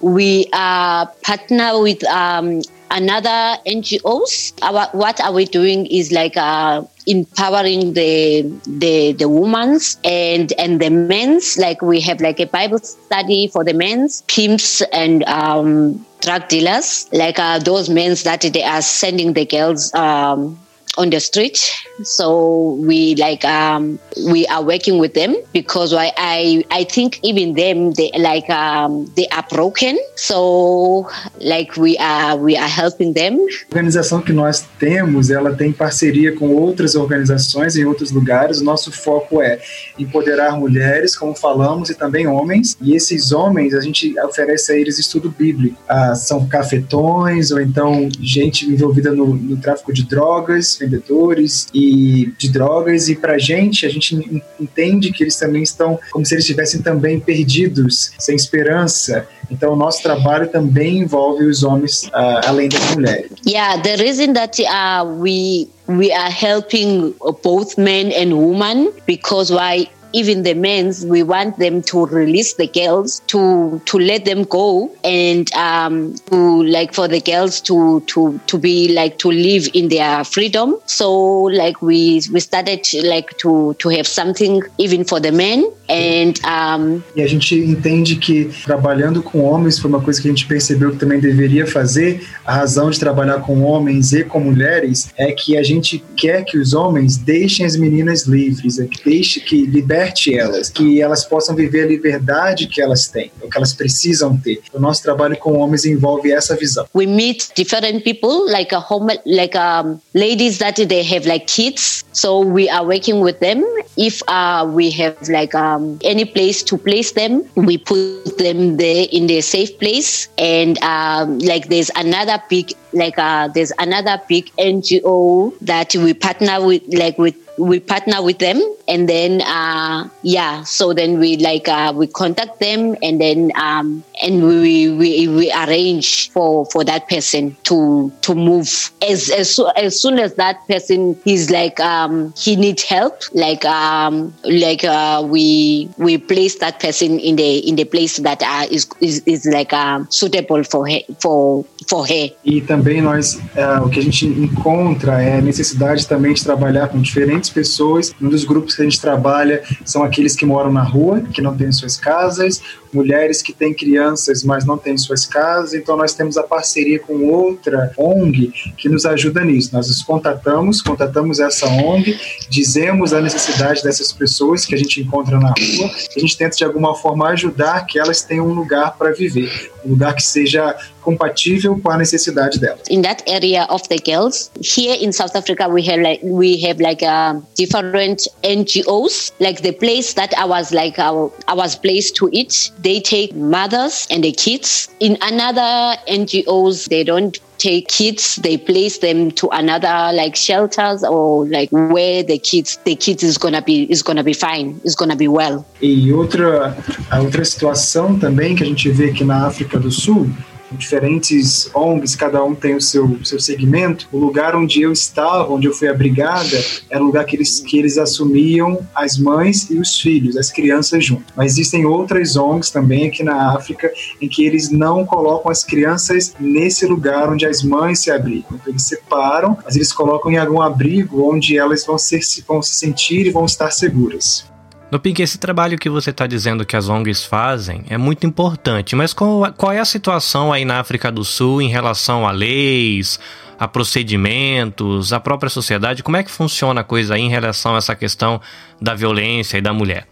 we 0.05 0.47
are 0.53 1.07
partner 1.23 1.81
with 1.81 2.05
um, 2.05 2.61
another 2.91 3.57
NGOs. 3.67 4.53
Our, 4.61 4.89
what 4.93 5.19
are 5.21 5.33
we 5.33 5.47
doing 5.47 5.87
is 5.87 6.13
like 6.13 6.37
uh, 6.37 6.83
empowering 7.07 7.95
the 7.95 8.43
the 8.67 9.13
the 9.13 9.29
women's 9.29 9.99
and 10.05 10.53
and 10.59 10.81
the 10.81 10.91
men's. 10.91 11.57
Like 11.57 11.81
we 11.81 12.01
have 12.03 12.21
like 12.21 12.39
a 12.39 12.47
Bible 12.47 12.79
study 12.79 13.49
for 13.49 13.65
the 13.65 13.73
men's 13.73 14.23
pimps 14.29 14.83
and 14.93 15.25
um, 15.25 16.05
drug 16.25 16.49
dealers. 16.49 17.09
Like 17.13 17.39
uh, 17.39 17.59
those 17.59 17.89
men 17.89 18.17
that 18.25 18.41
they 18.43 18.63
are 18.63 18.83
sending 18.83 19.33
the 19.33 19.45
girls. 19.45 19.93
Um, 19.95 20.59
on 20.97 21.11
the 21.11 21.21
street. 21.21 21.59
So 22.03 22.75
we 22.81 23.15
like 23.17 23.45
um, 23.45 23.99
we 24.27 24.47
are 24.47 24.63
working 24.63 24.99
with 24.99 25.15
them 25.15 25.37
because 25.53 25.93
I 25.93 26.13
I, 26.17 26.65
I 26.71 26.85
think 26.85 27.21
even 27.23 27.55
them 27.55 27.93
they 27.93 28.11
like 28.19 28.49
um, 28.51 29.07
they 29.17 29.29
are 29.29 29.45
broken. 29.49 29.99
So 30.17 31.09
like 31.41 31.77
we 31.77 31.97
are 31.99 32.37
we 32.37 32.57
are 32.57 32.69
helping 32.69 33.15
them. 33.15 33.39
A 33.71 33.77
organização 33.77 34.21
que 34.21 34.33
nós 34.33 34.67
temos, 34.79 35.31
ela 35.31 35.55
tem 35.55 35.73
parceria 35.73 36.35
com 36.35 36.55
outras 36.55 36.95
organizações 36.95 37.77
em 37.77 37.85
outros 37.85 38.11
lugares. 38.11 38.61
O 38.61 38.65
nosso 38.65 38.91
foco 38.93 39.43
é 39.43 39.61
empoderar 39.99 40.57
mulheres, 40.59 41.17
como 41.17 41.35
falamos, 41.35 41.91
e 41.91 41.95
também 41.95 42.27
homens. 42.27 42.77
E 42.81 42.95
esses 42.95 43.33
homens 43.33 43.75
a 43.75 43.81
gente 43.81 44.19
oferece 44.21 44.73
a 44.73 44.77
eles 44.77 44.99
estudo 44.99 45.31
bíblico. 45.31 45.77
Ah, 45.89 46.15
são 46.15 46.47
cafetões 46.47 47.51
ou 47.51 47.61
então 47.61 48.09
gente 48.21 48.67
envolvida 48.67 49.13
no, 49.13 49.35
no 49.35 49.57
tráfico 49.57 49.93
de 49.93 50.05
drogas, 50.05 50.79
vendedores 50.85 51.67
e 51.75 52.33
de 52.39 52.51
drogas. 52.51 53.09
E 53.09 53.17
para 53.17 53.39
gente, 53.39 53.87
a 53.87 53.89
gente 53.89 54.43
entende 54.61 55.13
que 55.13 55.25
eles 55.25 55.37
também 55.37 55.63
estão 55.63 55.99
como 56.13 56.25
se 56.25 56.35
eles 56.35 56.45
estivessem 56.45 56.83
também 56.83 57.19
perdidos, 57.21 58.13
sem 58.19 58.37
esperança. 58.37 59.27
Então, 59.51 59.73
o 59.73 59.77
nosso 59.77 60.03
trabalho 60.03 60.49
também 60.49 60.99
envolve 60.99 61.45
os 61.45 61.63
homens 61.63 62.05
uh, 62.05 62.47
além 62.47 62.69
das 62.69 62.95
mulheres. 62.95 63.31
Yeah, 63.47 63.81
the 63.81 63.97
reason 63.97 64.33
that 64.35 64.61
uh, 64.63 65.05
we 65.05 65.69
we 65.87 66.11
are 66.13 66.31
helping 66.31 67.15
both 67.43 67.77
men 67.77 68.11
and 68.13 68.33
women 68.33 68.91
because 69.07 69.53
why 69.53 69.89
even 70.15 70.45
the 70.45 70.55
men's, 70.55 71.05
we 71.05 71.23
want 71.23 71.59
them 71.59 71.83
to 71.83 72.07
release 72.07 72.55
the 72.55 72.69
girls 72.69 73.21
to 73.27 73.83
to 73.87 73.99
let 73.99 74.25
them 74.25 74.45
go 74.45 74.95
and 75.03 75.53
um, 75.55 76.15
to 76.31 76.63
like 76.63 76.95
for 76.95 77.09
the 77.09 77.21
girls 77.21 77.61
to 77.63 78.01
to 78.07 78.41
to 78.47 78.57
be 78.57 78.95
like 78.95 79.19
to 79.19 79.31
live 79.31 79.69
in 79.75 79.89
their 79.89 80.25
freedom. 80.25 80.77
So 80.87 81.13
like 81.43 81.83
we 81.83 82.23
we 82.33 82.41
started 82.41 82.87
like 83.03 83.37
to 83.39 83.75
to 83.75 83.89
have 83.91 84.07
something 84.07 84.63
even 84.79 85.05
for 85.05 85.21
the 85.21 85.33
men 85.33 85.71
and 85.89 86.35
um, 86.45 87.03
e 87.15 87.23
a 87.23 87.27
gente 87.27 87.55
entende 87.55 88.17
que 88.17 88.51
trabalhando 88.65 89.23
com 89.23 89.41
homens 89.43 89.79
foi 89.79 89.91
uma 89.91 90.01
coisa 90.01 90.21
que 90.21 90.29
a 90.29 90.31
gente 90.31 90.47
percebeu 90.47 90.93
que 90.93 90.97
também 90.97 91.21
deveria 91.21 91.67
fazer. 91.67 92.27
A 92.45 92.55
razão 92.55 92.91
de 92.91 92.99
trabalhar 92.99 93.41
com 93.41 93.63
homens 93.63 94.13
e 94.13 94.25
com 94.25 94.41
mulheres 94.41 95.09
é 95.17 95.33
que 95.33 95.57
a 95.57 95.63
gente 95.63 96.03
quer 96.17 96.45
que 96.45 96.59
os 96.59 96.73
homens 96.73 97.17
deixem 97.17 97.67
as 97.67 97.77
meninas 97.77 98.23
livres, 98.23 98.79
é 98.79 98.87
que 98.87 99.05
deixe 99.05 99.41
que 99.41 99.67
liberte 99.67 100.37
elas, 100.37 100.71
que 100.71 101.01
elas 101.01 101.25
possam 101.25 101.55
viver 101.55 101.85
a 101.85 101.87
liberdade 101.87 102.67
que 102.67 102.81
elas 102.81 103.09
têm, 103.09 103.31
o 103.43 103.49
que 103.49 103.57
elas 103.57 103.73
precisam 103.73 104.37
ter. 104.37 104.61
O 104.73 104.81
nosso 104.81 105.03
trabalho 105.03 105.37
com 105.37 105.59
homens 105.59 105.85
envolve 105.85 106.33
essa 106.33 106.57
visão. 106.57 106.87
We 106.95 107.07
meet 107.07 107.51
different 107.57 108.05
people, 108.05 108.51
like 108.51 108.75
a 108.75 108.79
home, 108.79 109.19
like 109.27 109.57
um, 109.57 109.99
ladies 110.15 110.59
that 110.59 110.85
they 110.87 111.03
have 111.03 111.27
like 111.27 111.47
kids, 111.47 112.05
so 112.13 112.41
we 112.41 112.69
are 112.69 112.85
working 112.85 113.21
with 113.21 113.39
them. 113.39 113.63
If 113.97 114.23
uh, 114.29 114.67
we 114.67 114.91
have 114.93 115.17
like 115.29 115.55
um, 115.75 115.99
any 116.03 116.25
place 116.25 116.63
to 116.65 116.79
place 116.79 117.13
them, 117.13 117.45
we 117.55 117.79
put 117.79 118.39
them 118.39 118.77
there 118.77 119.07
in 119.11 119.31
a 119.31 119.41
safe 119.41 119.79
place. 119.79 120.29
And 120.39 120.79
um, 120.83 121.39
like 121.41 121.69
there's 121.69 121.91
another 121.97 122.43
big, 122.49 122.73
like 122.93 123.19
uh, 123.19 123.49
there's 123.49 123.73
another 123.79 124.21
big 124.29 124.51
NGO 124.57 125.59
that 125.61 125.95
we 125.95 126.15
partner 126.15 126.65
with, 126.65 126.83
like 126.93 127.19
with 127.19 127.44
we 127.59 127.81
partner 127.81 128.23
with 128.23 128.39
them 128.39 128.61
and 128.89 129.09
then 129.09 129.41
uh, 129.43 130.09
yeah 130.23 130.63
so 130.63 130.93
then 130.93 131.19
we 131.19 131.37
like 131.39 131.69
uh, 131.69 131.93
we 131.95 132.07
contact 132.07 132.61
them 132.61 132.97
and 133.03 133.21
then 133.21 133.53
um, 133.57 134.03
and 134.23 134.45
we, 134.45 134.91
we 134.91 135.29
we 135.29 135.53
arrange 135.53 136.31
for 136.31 136.67
for 136.67 136.85
that 136.85 137.09
person 137.09 137.57
to 137.63 138.13
to 138.21 138.35
move 138.35 138.91
as 139.03 139.31
as, 139.31 139.59
as 139.77 140.01
soon 140.01 140.19
as 140.19 140.35
that 140.35 140.67
person 140.67 141.19
is 141.25 141.51
like 141.51 141.81
um, 141.81 142.33
he 142.37 142.57
needs 142.57 142.83
help 142.83 143.23
like 143.33 143.65
um, 143.65 144.35
like 144.45 144.85
uh, 144.85 145.23
we 145.25 145.89
we 145.99 146.19
place 146.19 146.57
that 146.57 146.81
person 146.81 147.19
in 147.19 147.37
the 147.37 147.59
in 147.69 147.77
the 147.77 147.85
place 147.85 148.19
that 148.19 148.43
uh, 148.43 148.67
is, 148.71 148.89
is 149.01 149.23
is 149.27 149.47
like 149.47 149.73
uh, 149.73 150.05
suitable 150.09 150.63
for 150.65 150.89
her, 150.89 151.01
for 151.21 151.65
for 151.89 152.07
her. 152.07 152.31
E 152.45 152.61
também 152.61 153.01
nós 153.01 153.35
uh, 153.35 153.85
o 153.85 153.91
que 153.91 154.01
a 154.01 154.03
gente 154.03 154.27
encontra 154.27 155.23
é 155.23 155.39
a 155.39 155.41
necessidade 155.41 156.07
também 156.07 156.35
de 156.35 156.43
trabalhar 156.43 156.89
com 156.89 157.01
diferentes 157.01 157.44
diferentes 157.45 157.51
pessoas. 157.51 158.13
Um 158.21 158.29
dos 158.29 158.45
grupos 158.45 158.75
que 158.75 158.83
a 158.83 158.85
gente 158.85 159.01
trabalha 159.01 159.63
são 159.85 160.03
aqueles 160.03 160.35
que 160.35 160.47
moram 160.47 160.73
na 160.73 160.83
rua, 160.83 161.21
que 161.21 161.43
não 161.43 161.57
têm 161.57 161.71
suas 161.73 161.97
casas, 161.97 162.61
mulheres 162.93 163.43
que 163.43 163.53
têm 163.53 163.75
crianças, 163.75 164.45
mas 164.45 164.65
não 164.65 164.79
têm 164.79 164.97
suas 164.97 165.27
casas. 165.27 165.75
Então, 165.75 165.97
nós 165.97 166.15
temos 166.15 166.37
a 166.37 166.43
parceria 166.43 166.99
com 166.99 167.27
outra 167.29 167.93
ONG 167.97 168.53
que 168.77 168.89
nos 168.89 169.05
ajuda 169.05 169.45
nisso. 169.45 169.71
Nós 169.73 169.91
os 169.91 170.03
contatamos, 170.03 170.81
contatamos 170.81 171.41
essa 171.41 171.67
ONG, 171.67 172.19
dizemos 172.49 173.13
a 173.13 173.21
necessidade 173.21 173.83
dessas 173.83 174.13
pessoas 174.13 174.65
que 174.65 174.75
a 174.75 174.79
gente 174.79 175.01
encontra 175.01 175.39
na 175.39 175.49
rua, 175.49 175.91
a 176.17 176.21
gente 176.21 176.37
tenta 176.37 176.57
de 176.57 176.65
alguma 176.65 176.95
forma 176.95 177.29
ajudar 177.29 177.87
que 177.87 177.99
elas 177.99 178.23
tenham 178.23 178.47
um 178.47 178.55
lugar 178.55 178.97
para 178.97 179.13
viver, 179.13 179.73
um 179.85 179.91
lugar 179.91 180.15
que 180.15 180.23
seja 180.23 180.77
compatível 181.03 181.79
com 181.81 181.91
a 181.91 181.99
necessidade 181.99 182.59
delas. 182.59 182.89
In 182.89 183.03
that 183.03 183.23
area 183.27 183.65
of 183.67 183.83
the 183.89 183.99
girls, 183.99 184.51
here 184.61 184.97
in 185.01 185.13
South 185.13 185.37
Africa, 185.37 185.69
we 185.69 185.83
have 185.83 186.01
like 186.01 186.21
we 186.23 186.61
have 186.63 186.81
like 186.81 187.03
uh, 187.03 187.41
different 187.55 188.27
NGOs. 188.43 189.33
Like 189.39 189.63
the 189.63 189.73
place 189.73 190.15
that 190.15 190.33
I 190.37 190.47
was 190.47 190.73
like 190.73 190.99
I, 190.99 191.11
I 191.47 191.55
was 191.55 191.77
placed 191.77 192.17
to 192.17 192.31
it, 192.33 192.71
they 192.81 193.01
take 193.01 193.35
mothers 193.35 194.07
and 194.11 194.25
the 194.25 194.33
kids. 194.33 194.89
In 195.01 195.19
another 195.21 195.97
NGOs, 196.09 196.89
they 196.89 197.05
don't 197.05 197.39
take 197.65 197.89
kids 197.89 198.37
they 198.43 198.59
place 198.59 198.99
them 198.99 199.31
to 199.31 199.49
another 199.53 200.13
like 200.13 200.37
shelters 200.37 201.03
or 201.03 201.47
like 201.49 201.71
where 201.73 202.23
the 202.23 202.39
kids 202.39 202.79
the 202.85 202.95
kids 202.95 203.23
is 203.23 203.39
gonna 203.39 203.63
be 203.63 203.85
is 203.91 204.03
gonna 204.03 204.23
be 204.23 204.35
fine 204.35 204.79
is 204.85 204.95
gonna 204.95 205.17
be 205.17 205.29
well. 205.29 205.65
E 205.81 206.13
outra 206.13 206.77
a 207.11 207.21
outra 207.21 207.45
situação 207.45 208.19
também 208.19 208.55
que 208.55 208.63
a 208.63 208.67
gente 208.67 208.91
vê 208.91 209.11
aqui 209.11 209.25
na 209.25 209.47
África 209.47 209.79
do 209.79 209.91
Sul 209.91 210.29
diferentes 210.77 211.71
ONGs, 211.75 212.17
cada 212.17 212.43
um 212.45 212.55
tem 212.55 212.75
o 212.75 212.81
seu, 212.81 213.19
seu 213.25 213.41
segmento. 213.41 214.09
O 214.13 214.19
lugar 214.19 214.55
onde 214.55 214.83
eu 214.83 214.93
estava, 214.93 215.53
onde 215.53 215.67
eu 215.67 215.73
fui 215.73 215.89
abrigada, 215.89 216.63
era 216.91 217.03
o 217.03 217.07
lugar 217.07 217.25
que 217.25 217.37
eles, 217.37 217.61
que 217.61 217.79
eles 217.79 217.99
assumiam 217.99 218.87
as 218.95 219.19
mães 219.19 219.71
e 219.71 219.79
os 219.79 220.01
filhos, 220.01 220.37
as 220.37 220.51
crianças 220.51 221.05
junto. 221.05 221.33
Mas 221.37 221.53
existem 221.53 221.85
outras 221.85 222.37
ONGs 222.37 222.71
também 222.71 223.09
aqui 223.09 223.23
na 223.23 223.55
África 223.55 223.93
em 224.21 224.29
que 224.29 224.45
eles 224.45 224.71
não 224.71 225.05
colocam 225.05 225.51
as 225.51 225.65
crianças 225.65 226.35
nesse 226.39 226.87
lugar 226.87 227.33
onde 227.33 227.47
as 227.47 227.63
mães 227.63 228.01
se 228.01 228.11
abrigam. 228.11 228.55
Então, 228.55 228.73
eles 228.73 228.85
separam, 228.85 229.57
mas 229.65 229.77
eles 229.77 229.93
colocam 229.93 230.31
em 230.31 230.37
algum 230.37 230.61
abrigo 230.61 231.31
onde 231.31 231.59
elas 231.59 231.85
vão, 231.85 231.99
ser, 231.99 232.21
vão 232.47 232.63
se 232.63 232.75
sentir 232.75 233.27
e 233.27 233.31
vão 233.31 233.45
estar 233.45 233.71
seguras. 233.71 234.54
No 234.95 235.01
Pink, 235.01 235.21
esse 235.21 235.39
trabalho 235.39 235.77
que 235.77 235.91
você 235.91 236.11
está 236.11 236.25
dizendo 236.25 236.65
que 236.65 236.77
as 236.77 236.89
ONGs 236.89 237.25
fazem 237.25 237.83
é 237.91 237.99
muito 237.99 238.29
importante, 238.29 238.95
mas 238.95 239.13
qual, 239.13 239.53
qual 239.55 239.73
é 239.73 239.81
a 239.81 239.85
situação 239.85 240.53
aí 240.53 240.65
na 240.65 240.79
África 240.79 241.11
do 241.11 241.25
Sul 241.25 241.61
em 241.61 241.69
relação 241.69 242.25
a 242.25 242.31
leis, 242.31 243.19
a 243.59 243.67
procedimentos, 243.67 245.13
a 245.13 245.19
própria 245.19 245.51
sociedade? 245.51 246.05
Como 246.05 246.17
é 246.17 246.23
que 246.23 246.31
funciona 246.31 246.83
a 246.83 246.85
coisa 246.85 247.17
aí 247.17 247.23
em 247.23 247.29
relação 247.29 247.75
a 247.75 247.79
essa 247.79 247.97
questão 247.97 248.41
da 248.81 248.95
violência 248.95 249.59
e 249.59 249.61
da 249.61 249.73
mulher? 249.73 250.07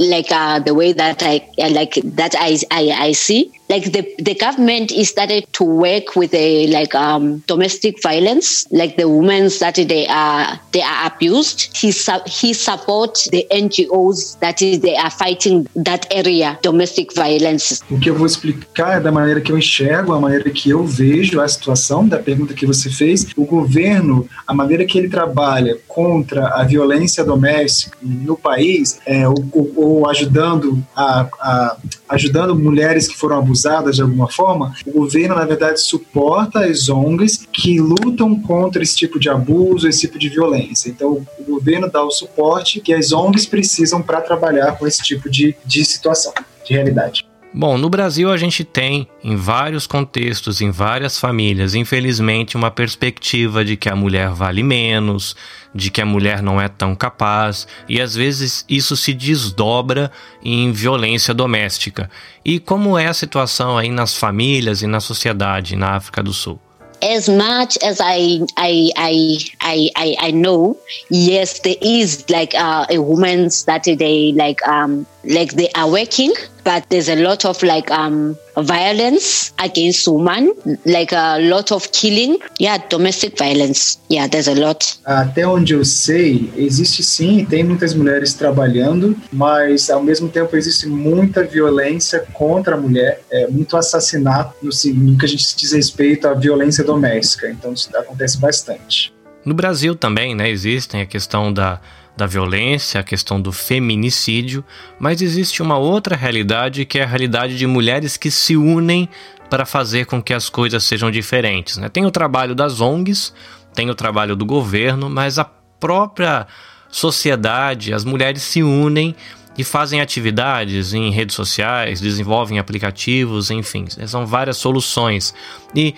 Like 0.00 0.34
uh, 0.34 0.60
the 0.60 0.72
way 0.72 0.92
that 0.92 1.24
I 1.24 1.68
like 1.72 2.02
that 2.16 2.36
I, 2.36 2.56
I, 2.72 3.10
I 3.10 3.14
see 3.14 3.52
like 3.70 3.92
the, 3.92 4.02
the 4.18 4.34
government 4.34 4.90
is 4.90 5.08
started 5.08 5.46
to 5.52 5.64
work 5.64 6.16
with 6.16 6.34
a 6.34 6.66
like 6.66 6.92
um, 6.94 7.38
domestic 7.46 8.02
violence, 8.02 8.66
like 8.72 8.96
the 8.96 9.08
women 9.08 9.48
that 9.60 9.76
they 9.76 10.06
are 10.08 10.58
they 10.72 10.82
are 10.82 11.06
abused. 11.06 11.58
He 11.76 11.90
he 12.26 12.52
supports 12.52 13.28
the 13.30 13.46
NGOs 13.52 14.38
that 14.40 14.60
is 14.60 14.80
they 14.80 14.96
are 14.96 15.10
fighting 15.10 15.68
that 15.76 16.02
area 16.10 16.58
domestic 16.62 17.14
violence. 17.14 17.80
O 17.88 17.98
que 17.98 18.10
eu 18.10 18.16
vou 18.16 18.26
explicar 18.26 18.98
é 18.98 19.00
da 19.00 19.12
maneira 19.12 19.40
que 19.40 19.52
eu 19.52 19.56
enxergo, 19.56 20.12
a 20.12 20.20
maneira 20.20 20.50
que 20.50 20.68
eu 20.70 20.84
vejo 20.84 21.40
a 21.40 21.46
situação 21.46 22.06
da 22.06 22.18
pergunta 22.18 22.52
que 22.54 22.66
você 22.66 22.90
fez. 22.90 23.28
O 23.36 23.44
governo, 23.44 24.28
a 24.46 24.52
maneira 24.52 24.84
que 24.84 24.98
ele 24.98 25.08
trabalha 25.08 25.78
contra 25.86 26.48
a 26.48 26.64
violência 26.64 27.24
doméstica 27.24 27.96
no 28.02 28.36
país, 28.36 28.98
é, 29.06 29.28
ou, 29.28 29.72
ou 29.76 30.10
ajudando 30.10 30.84
a, 30.96 31.28
a 31.40 31.76
ajudando 32.08 32.56
mulheres 32.56 33.06
que 33.06 33.16
foram 33.16 33.38
abusadas 33.38 33.59
usadas 33.60 33.96
de 33.96 34.02
alguma 34.02 34.28
forma, 34.28 34.74
o 34.86 34.92
governo, 34.92 35.34
na 35.34 35.44
verdade, 35.44 35.80
suporta 35.80 36.60
as 36.60 36.88
ONGs 36.88 37.46
que 37.52 37.78
lutam 37.78 38.40
contra 38.40 38.82
esse 38.82 38.96
tipo 38.96 39.18
de 39.18 39.28
abuso, 39.28 39.88
esse 39.88 40.00
tipo 40.00 40.18
de 40.18 40.28
violência. 40.28 40.88
Então, 40.88 41.26
o 41.38 41.44
governo 41.44 41.90
dá 41.90 42.02
o 42.02 42.10
suporte 42.10 42.80
que 42.80 42.92
as 42.92 43.12
ONGs 43.12 43.46
precisam 43.46 44.02
para 44.02 44.20
trabalhar 44.20 44.78
com 44.78 44.86
esse 44.86 45.02
tipo 45.02 45.28
de, 45.28 45.54
de 45.64 45.84
situação, 45.84 46.32
de 46.64 46.74
realidade. 46.74 47.29
Bom, 47.52 47.76
no 47.76 47.90
Brasil 47.90 48.30
a 48.30 48.36
gente 48.36 48.62
tem, 48.62 49.08
em 49.24 49.34
vários 49.34 49.84
contextos, 49.84 50.60
em 50.60 50.70
várias 50.70 51.18
famílias, 51.18 51.74
infelizmente, 51.74 52.56
uma 52.56 52.70
perspectiva 52.70 53.64
de 53.64 53.76
que 53.76 53.88
a 53.88 53.96
mulher 53.96 54.28
vale 54.30 54.62
menos, 54.62 55.34
de 55.74 55.90
que 55.90 56.00
a 56.00 56.06
mulher 56.06 56.42
não 56.42 56.60
é 56.60 56.68
tão 56.68 56.94
capaz, 56.94 57.66
e 57.88 58.00
às 58.00 58.14
vezes 58.14 58.64
isso 58.68 58.96
se 58.96 59.12
desdobra 59.12 60.12
em 60.44 60.70
violência 60.70 61.34
doméstica. 61.34 62.08
E 62.44 62.60
como 62.60 62.96
é 62.96 63.08
a 63.08 63.14
situação 63.14 63.76
aí 63.76 63.90
nas 63.90 64.16
famílias 64.16 64.80
e 64.80 64.86
na 64.86 65.00
sociedade 65.00 65.74
na 65.74 65.96
África 65.96 66.22
do 66.22 66.32
Sul? 66.32 66.60
as 67.02 67.28
much 67.28 67.78
as 67.82 68.00
I 68.00 68.44
I 68.56 68.90
I 68.96 69.38
I 69.60 70.16
I, 70.20 70.30
know, 70.32 70.76
yes, 71.08 71.60
there 71.60 71.76
is 71.80 72.24
like 72.28 72.54
uh, 72.54 72.86
a 72.90 73.00
woman's 73.00 73.64
that 73.64 73.84
they 73.84 74.32
like 74.32 74.60
um 74.68 75.06
like 75.24 75.54
they 75.54 75.68
are 75.74 75.90
working, 75.90 76.32
but 76.64 76.88
there's 76.88 77.08
a 77.08 77.16
lot 77.16 77.44
of 77.44 77.62
like 77.62 77.90
um 77.90 78.36
violence 78.56 79.52
against 79.58 80.06
women, 80.08 80.52
like 80.86 81.12
a 81.12 81.38
lot 81.40 81.72
of 81.72 81.90
killing. 81.92 82.38
Yeah, 82.58 82.78
domestic 82.88 83.38
violence. 83.38 83.98
Yeah, 84.08 84.28
there's 84.28 84.48
a 84.48 84.54
lot. 84.54 84.98
Até 85.04 85.46
onde 85.46 85.74
eu 85.74 85.84
sei, 85.84 86.50
existe 86.56 87.02
sim, 87.02 87.44
tem 87.44 87.64
muitas 87.64 87.94
mulheres 87.94 88.34
trabalhando, 88.34 89.16
mas 89.32 89.90
ao 89.90 90.02
mesmo 90.02 90.28
tempo 90.28 90.56
existe 90.56 90.86
muita 90.86 91.44
violência 91.44 92.20
contra 92.32 92.74
a 92.74 92.78
mulher, 92.78 93.22
é, 93.30 93.46
muito 93.48 93.76
assassinato 93.76 94.54
no, 94.62 94.70
no 94.94 95.18
que 95.18 95.24
a 95.24 95.28
gente 95.28 95.56
diz 95.56 95.72
respeito 95.72 96.26
à 96.28 96.34
violência 96.34 96.84
doméstica. 96.84 97.50
Então 97.50 97.72
isso 97.72 97.90
acontece 97.96 98.38
bastante. 98.38 99.12
No 99.44 99.54
Brasil 99.54 99.94
também, 99.94 100.34
né, 100.34 100.50
existem 100.50 101.00
a 101.00 101.06
questão 101.06 101.52
da 101.52 101.80
da 102.20 102.26
violência, 102.26 103.00
a 103.00 103.04
questão 103.04 103.40
do 103.40 103.50
feminicídio, 103.50 104.62
mas 104.98 105.22
existe 105.22 105.62
uma 105.62 105.78
outra 105.78 106.14
realidade 106.14 106.84
que 106.84 106.98
é 106.98 107.02
a 107.02 107.06
realidade 107.06 107.56
de 107.56 107.66
mulheres 107.66 108.16
que 108.16 108.30
se 108.30 108.56
unem 108.56 109.08
para 109.48 109.64
fazer 109.64 110.04
com 110.04 110.22
que 110.22 110.34
as 110.34 110.48
coisas 110.48 110.84
sejam 110.84 111.10
diferentes. 111.10 111.78
Né? 111.78 111.88
Tem 111.88 112.04
o 112.04 112.10
trabalho 112.10 112.54
das 112.54 112.80
ONGs, 112.80 113.32
tem 113.74 113.88
o 113.88 113.94
trabalho 113.94 114.36
do 114.36 114.44
governo, 114.44 115.08
mas 115.08 115.38
a 115.38 115.44
própria 115.44 116.46
sociedade, 116.90 117.94
as 117.94 118.04
mulheres 118.04 118.42
se 118.42 118.62
unem 118.62 119.16
e 119.56 119.64
fazem 119.64 120.00
atividades 120.00 120.92
em 120.92 121.10
redes 121.10 121.34
sociais, 121.34 122.00
desenvolvem 122.00 122.58
aplicativos, 122.58 123.50
enfim, 123.50 123.86
são 124.06 124.26
várias 124.26 124.58
soluções. 124.58 125.34
E 125.74 125.94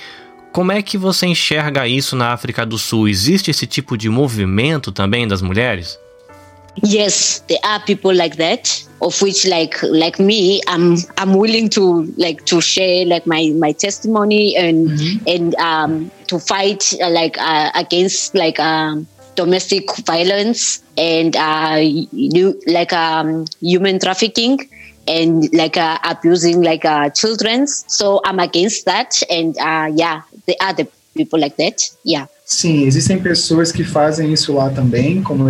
como 0.53 0.71
é 0.71 0.83
que 0.83 0.97
você 0.97 1.27
enxerga 1.27 1.89
isso 1.89 2.15
na 2.15 2.33
África 2.33 2.65
do 2.65 2.79
Sul? 2.79 3.09
Existe 3.09 3.51
esse 3.51 3.67
tipo 3.67 3.97
de 3.97 4.09
movimento 4.09 4.93
também 4.93 5.27
das 5.27 5.43
mulheres? 5.43 5.99
Yes 6.77 7.41
there 7.49 7.59
are 7.65 7.81
people 7.81 8.15
like 8.15 8.37
that 8.37 8.83
of 9.03 9.21
which 9.21 9.47
like 9.47 9.83
like 9.83 10.19
me 10.19 10.61
i'm 10.69 10.97
i'm 11.19 11.35
willing 11.35 11.69
to 11.69 12.05
like 12.17 12.45
to 12.47 12.61
share 12.61 13.05
like 13.05 13.27
my 13.27 13.53
my 13.57 13.73
testimony 13.73 14.57
and 14.57 14.89
mm-hmm. 14.89 15.29
and 15.29 15.55
um 15.57 16.11
to 16.27 16.39
fight 16.39 16.93
uh, 17.03 17.11
like 17.11 17.37
uh, 17.39 17.71
against 17.75 18.35
like 18.35 18.59
um 18.59 19.07
domestic 19.35 19.85
violence 20.07 20.83
and 20.97 21.37
uh 21.37 21.79
you 21.81 22.61
like 22.67 22.93
um 22.93 23.45
human 23.61 23.99
trafficking 23.99 24.59
and 25.09 25.53
like 25.53 25.77
uh, 25.77 25.99
abusing 26.05 26.63
like 26.63 26.85
uh 26.85 27.11
children 27.11 27.67
so 27.67 28.21
i'm 28.25 28.39
against 28.39 28.85
that 28.85 29.23
and 29.31 29.59
uh 29.59 29.91
yeah 29.95 30.23
there 30.47 30.57
are 30.61 30.73
the 30.75 30.89
people 31.15 31.39
like 31.39 31.57
that 31.57 31.91
yeah 32.05 32.27
Sim, 32.53 32.85
existem 32.85 33.19
pessoas 33.19 33.73
que 33.73 33.83
fazem 33.83 34.31
isso 34.31 34.53
lá 34.53 34.69
também, 34.69 35.23
como 35.23 35.47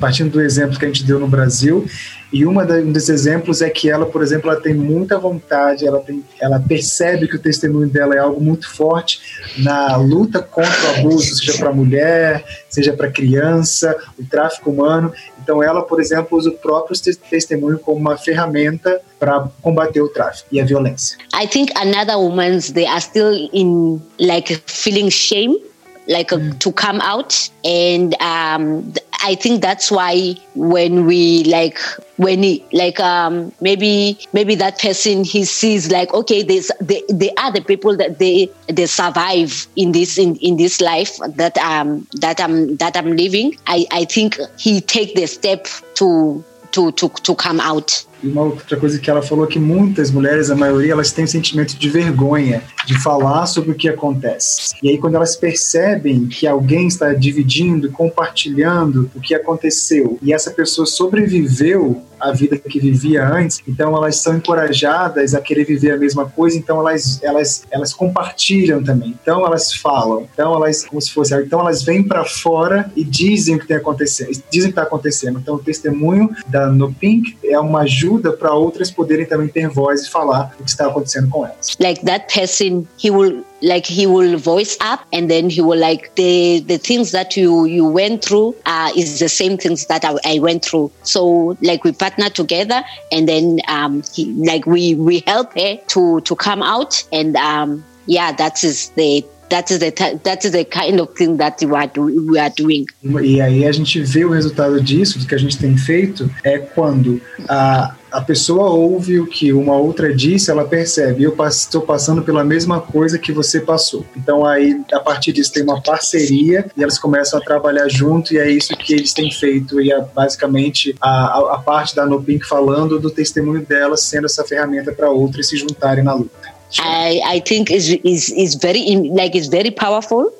partindo 0.00 0.32
do 0.32 0.40
exemplo 0.40 0.76
que 0.76 0.84
a 0.84 0.88
gente 0.88 1.04
deu 1.04 1.20
no 1.20 1.28
Brasil. 1.28 1.86
E 2.32 2.44
uma 2.44 2.64
um 2.64 2.90
dos 2.90 3.08
exemplos 3.08 3.62
é 3.62 3.70
que 3.70 3.88
ela, 3.88 4.04
por 4.04 4.20
exemplo, 4.20 4.50
ela 4.50 4.60
tem 4.60 4.74
muita 4.74 5.16
vontade, 5.16 5.86
ela, 5.86 6.00
tem, 6.00 6.24
ela 6.40 6.58
percebe 6.58 7.28
que 7.28 7.36
o 7.36 7.38
testemunho 7.38 7.88
dela 7.88 8.16
é 8.16 8.18
algo 8.18 8.40
muito 8.40 8.68
forte 8.68 9.20
na 9.58 9.96
luta 9.96 10.42
contra 10.42 10.72
o 10.72 10.98
abuso, 10.98 11.36
seja 11.36 11.56
para 11.56 11.72
mulher, 11.72 12.44
seja 12.68 12.92
para 12.92 13.08
criança, 13.12 13.96
o 14.18 14.24
tráfico 14.24 14.70
humano. 14.70 15.12
Então, 15.40 15.62
ela, 15.62 15.82
por 15.82 16.00
exemplo, 16.00 16.36
usa 16.36 16.50
o 16.50 16.58
próprio 16.58 17.00
testemunho 17.30 17.78
como 17.78 17.96
uma 17.96 18.18
ferramenta 18.18 19.00
para 19.20 19.48
combater 19.62 20.02
o 20.02 20.08
tráfico 20.08 20.48
e 20.50 20.60
a 20.60 20.64
violência. 20.64 21.16
I 21.32 21.46
think 21.46 21.72
another 21.76 22.16
woman's 22.16 22.72
they 22.72 22.86
are 22.86 23.00
still 23.00 23.48
in 23.52 24.02
like 24.18 24.60
feeling 24.66 25.10
shame 25.10 25.67
like 26.08 26.28
mm. 26.30 26.58
to 26.58 26.72
come 26.72 27.00
out 27.02 27.48
and 27.64 28.20
um, 28.20 28.92
i 29.22 29.34
think 29.34 29.62
that's 29.62 29.90
why 29.90 30.34
when 30.54 31.06
we 31.06 31.44
like 31.44 31.78
when 32.16 32.42
he 32.42 32.64
like 32.72 32.98
um 32.98 33.52
maybe 33.60 34.18
maybe 34.32 34.54
that 34.54 34.78
person 34.78 35.22
he 35.22 35.44
sees 35.44 35.90
like 35.90 36.12
okay 36.14 36.42
there's 36.42 36.70
they, 36.80 37.02
they 37.08 37.30
are 37.38 37.52
the 37.52 37.60
people 37.60 37.96
that 37.96 38.18
they 38.18 38.50
they 38.68 38.86
survive 38.86 39.66
in 39.76 39.92
this 39.92 40.18
in, 40.18 40.36
in 40.36 40.56
this 40.56 40.80
life 40.80 41.16
that 41.36 41.56
um 41.58 42.06
that 42.14 42.40
i'm 42.40 42.76
that 42.76 42.96
i'm 42.96 43.16
living 43.16 43.56
i 43.66 43.86
i 43.92 44.04
think 44.04 44.38
he 44.58 44.80
take 44.80 45.14
the 45.14 45.26
step 45.26 45.66
to 45.94 46.42
to 46.70 46.92
to 46.92 47.08
to 47.22 47.34
come 47.34 47.60
out 47.60 48.08
E 48.22 48.26
uma 48.26 48.42
outra 48.42 48.76
coisa 48.76 48.98
que 48.98 49.08
ela 49.08 49.22
falou 49.22 49.46
que 49.46 49.58
muitas 49.58 50.10
mulheres, 50.10 50.50
a 50.50 50.56
maioria, 50.56 50.92
elas 50.92 51.12
têm 51.12 51.24
um 51.24 51.28
sentimento 51.28 51.76
de 51.76 51.88
vergonha 51.88 52.62
de 52.84 53.00
falar 53.00 53.46
sobre 53.46 53.70
o 53.70 53.74
que 53.74 53.88
acontece. 53.88 54.74
E 54.82 54.88
aí, 54.88 54.98
quando 54.98 55.14
elas 55.14 55.36
percebem 55.36 56.26
que 56.26 56.46
alguém 56.46 56.88
está 56.88 57.12
dividindo, 57.12 57.92
compartilhando 57.92 59.10
o 59.14 59.20
que 59.20 59.34
aconteceu, 59.34 60.18
e 60.20 60.32
essa 60.32 60.50
pessoa 60.50 60.86
sobreviveu 60.86 62.02
à 62.20 62.32
vida 62.32 62.58
que 62.58 62.80
vivia 62.80 63.26
antes, 63.26 63.60
então 63.66 63.96
elas 63.96 64.16
são 64.16 64.36
encorajadas 64.36 65.34
a 65.34 65.40
querer 65.40 65.64
viver 65.64 65.92
a 65.92 65.96
mesma 65.96 66.26
coisa, 66.26 66.56
então 66.56 66.80
elas, 66.80 67.22
elas, 67.22 67.64
elas 67.70 67.92
compartilham 67.92 68.82
também. 68.82 69.16
Então 69.22 69.46
elas 69.46 69.72
falam, 69.72 70.26
então 70.32 70.54
elas, 70.54 70.84
como 70.84 71.00
se 71.00 71.12
fosse, 71.12 71.34
então 71.40 71.60
elas 71.60 71.82
vêm 71.82 72.02
para 72.02 72.24
fora 72.24 72.90
e 72.96 73.04
dizem 73.04 73.56
o 73.56 73.58
que 73.58 73.66
tem 73.66 73.76
acontecendo, 73.76 74.30
dizem 74.50 74.70
o 74.70 74.72
que 74.72 74.80
está 74.80 74.82
acontecendo. 74.82 75.38
Então 75.38 75.56
o 75.56 75.58
testemunho 75.58 76.30
da 76.46 76.66
No 76.66 76.92
Pink 76.92 77.36
é 77.44 77.58
uma 77.58 77.80
ajuda 77.80 77.98
ajuda 78.08 78.32
para 78.32 78.52
outras 78.54 78.90
poderem 78.90 79.26
também 79.26 79.48
ter 79.48 79.68
voz 79.68 80.02
e 80.02 80.10
falar 80.10 80.54
o 80.58 80.64
que 80.64 80.70
está 80.70 80.86
acontecendo 80.86 81.28
com 81.28 81.44
elas. 81.44 81.76
Like 81.80 82.04
that 82.04 82.32
person, 82.32 82.86
he 83.02 83.10
will 83.10 83.44
like 83.62 83.86
he 83.86 84.06
will 84.06 84.36
voice 84.38 84.76
up 84.80 85.04
and 85.12 85.30
then 85.30 85.50
he 85.50 85.60
will 85.60 85.78
like 85.78 86.14
the 86.14 86.60
the 86.60 86.78
things 86.78 87.12
that 87.12 87.36
you 87.36 87.64
you 87.64 87.86
went 87.86 88.24
through 88.24 88.54
uh, 88.66 88.90
is 88.96 89.18
the 89.18 89.28
same 89.28 89.56
things 89.56 89.86
that 89.86 90.04
I, 90.04 90.16
I, 90.24 90.38
went 90.38 90.64
through. 90.64 90.92
So 91.02 91.56
like 91.62 91.84
we 91.84 91.92
partner 91.92 92.28
together 92.30 92.82
and 93.10 93.28
then 93.28 93.60
um 93.68 94.02
he, 94.14 94.32
like 94.32 94.66
we 94.66 94.94
we 94.94 95.22
help 95.26 95.58
her 95.58 95.76
to 95.76 96.20
to 96.20 96.36
come 96.36 96.62
out 96.62 97.02
and 97.12 97.36
um 97.36 97.84
yeah 98.06 98.32
that 98.32 98.62
is 98.62 98.90
the 98.90 99.24
that 99.48 99.72
is 99.72 99.78
the 99.78 99.90
that 100.22 100.46
is 100.46 100.52
the 100.52 100.64
kind 100.64 101.00
of 101.00 101.14
thing 101.14 101.36
that 101.36 101.64
we 101.64 101.74
are, 101.74 101.90
we 101.96 102.38
are 102.38 102.52
doing. 102.56 102.86
E 103.02 103.40
aí 103.40 103.66
a 103.66 103.72
gente 103.72 104.00
vê 104.00 104.24
o 104.24 104.30
resultado 104.30 104.80
disso, 104.80 105.18
do 105.18 105.26
que 105.26 105.34
a 105.34 105.38
gente 105.38 105.58
tem 105.58 105.76
feito, 105.76 106.30
é 106.44 106.58
quando 106.58 107.20
a, 107.48 107.94
a 108.10 108.20
pessoa 108.20 108.70
ouve 108.70 109.20
o 109.20 109.26
que 109.26 109.52
uma 109.52 109.76
outra 109.76 110.14
disse, 110.14 110.50
ela 110.50 110.64
percebe, 110.64 111.22
eu 111.22 111.36
estou 111.46 111.82
passando 111.82 112.22
pela 112.22 112.44
mesma 112.44 112.80
coisa 112.80 113.18
que 113.18 113.32
você 113.32 113.60
passou. 113.60 114.04
Então 114.16 114.44
aí, 114.44 114.80
a 114.92 115.00
partir 115.00 115.32
disso, 115.32 115.52
tem 115.52 115.62
uma 115.62 115.82
parceria 115.82 116.66
e 116.76 116.82
elas 116.82 116.98
começam 116.98 117.38
a 117.38 117.42
trabalhar 117.42 117.88
junto 117.88 118.34
e 118.34 118.38
é 118.38 118.50
isso 118.50 118.76
que 118.76 118.94
eles 118.94 119.12
têm 119.12 119.30
feito 119.30 119.80
e 119.80 119.92
é 119.92 120.00
basicamente 120.00 120.94
a, 121.00 121.54
a 121.54 121.58
parte 121.58 121.94
da 121.94 122.06
Nopink 122.06 122.46
falando 122.46 122.98
do 122.98 123.10
testemunho 123.10 123.64
delas 123.64 124.02
sendo 124.02 124.26
essa 124.26 124.44
ferramenta 124.44 124.92
para 124.92 125.10
outras 125.10 125.48
se 125.48 125.56
juntarem 125.56 126.04
na 126.04 126.14
luta. 126.14 126.57
I, 126.78 127.20
I 127.24 127.40
think 127.40 127.70
is 127.70 127.90
is 128.04 128.30
is 128.30 128.54
very 128.54 128.84
like 128.96 129.34
it's 129.34 129.46
very 129.48 129.70
powerful 129.70 130.30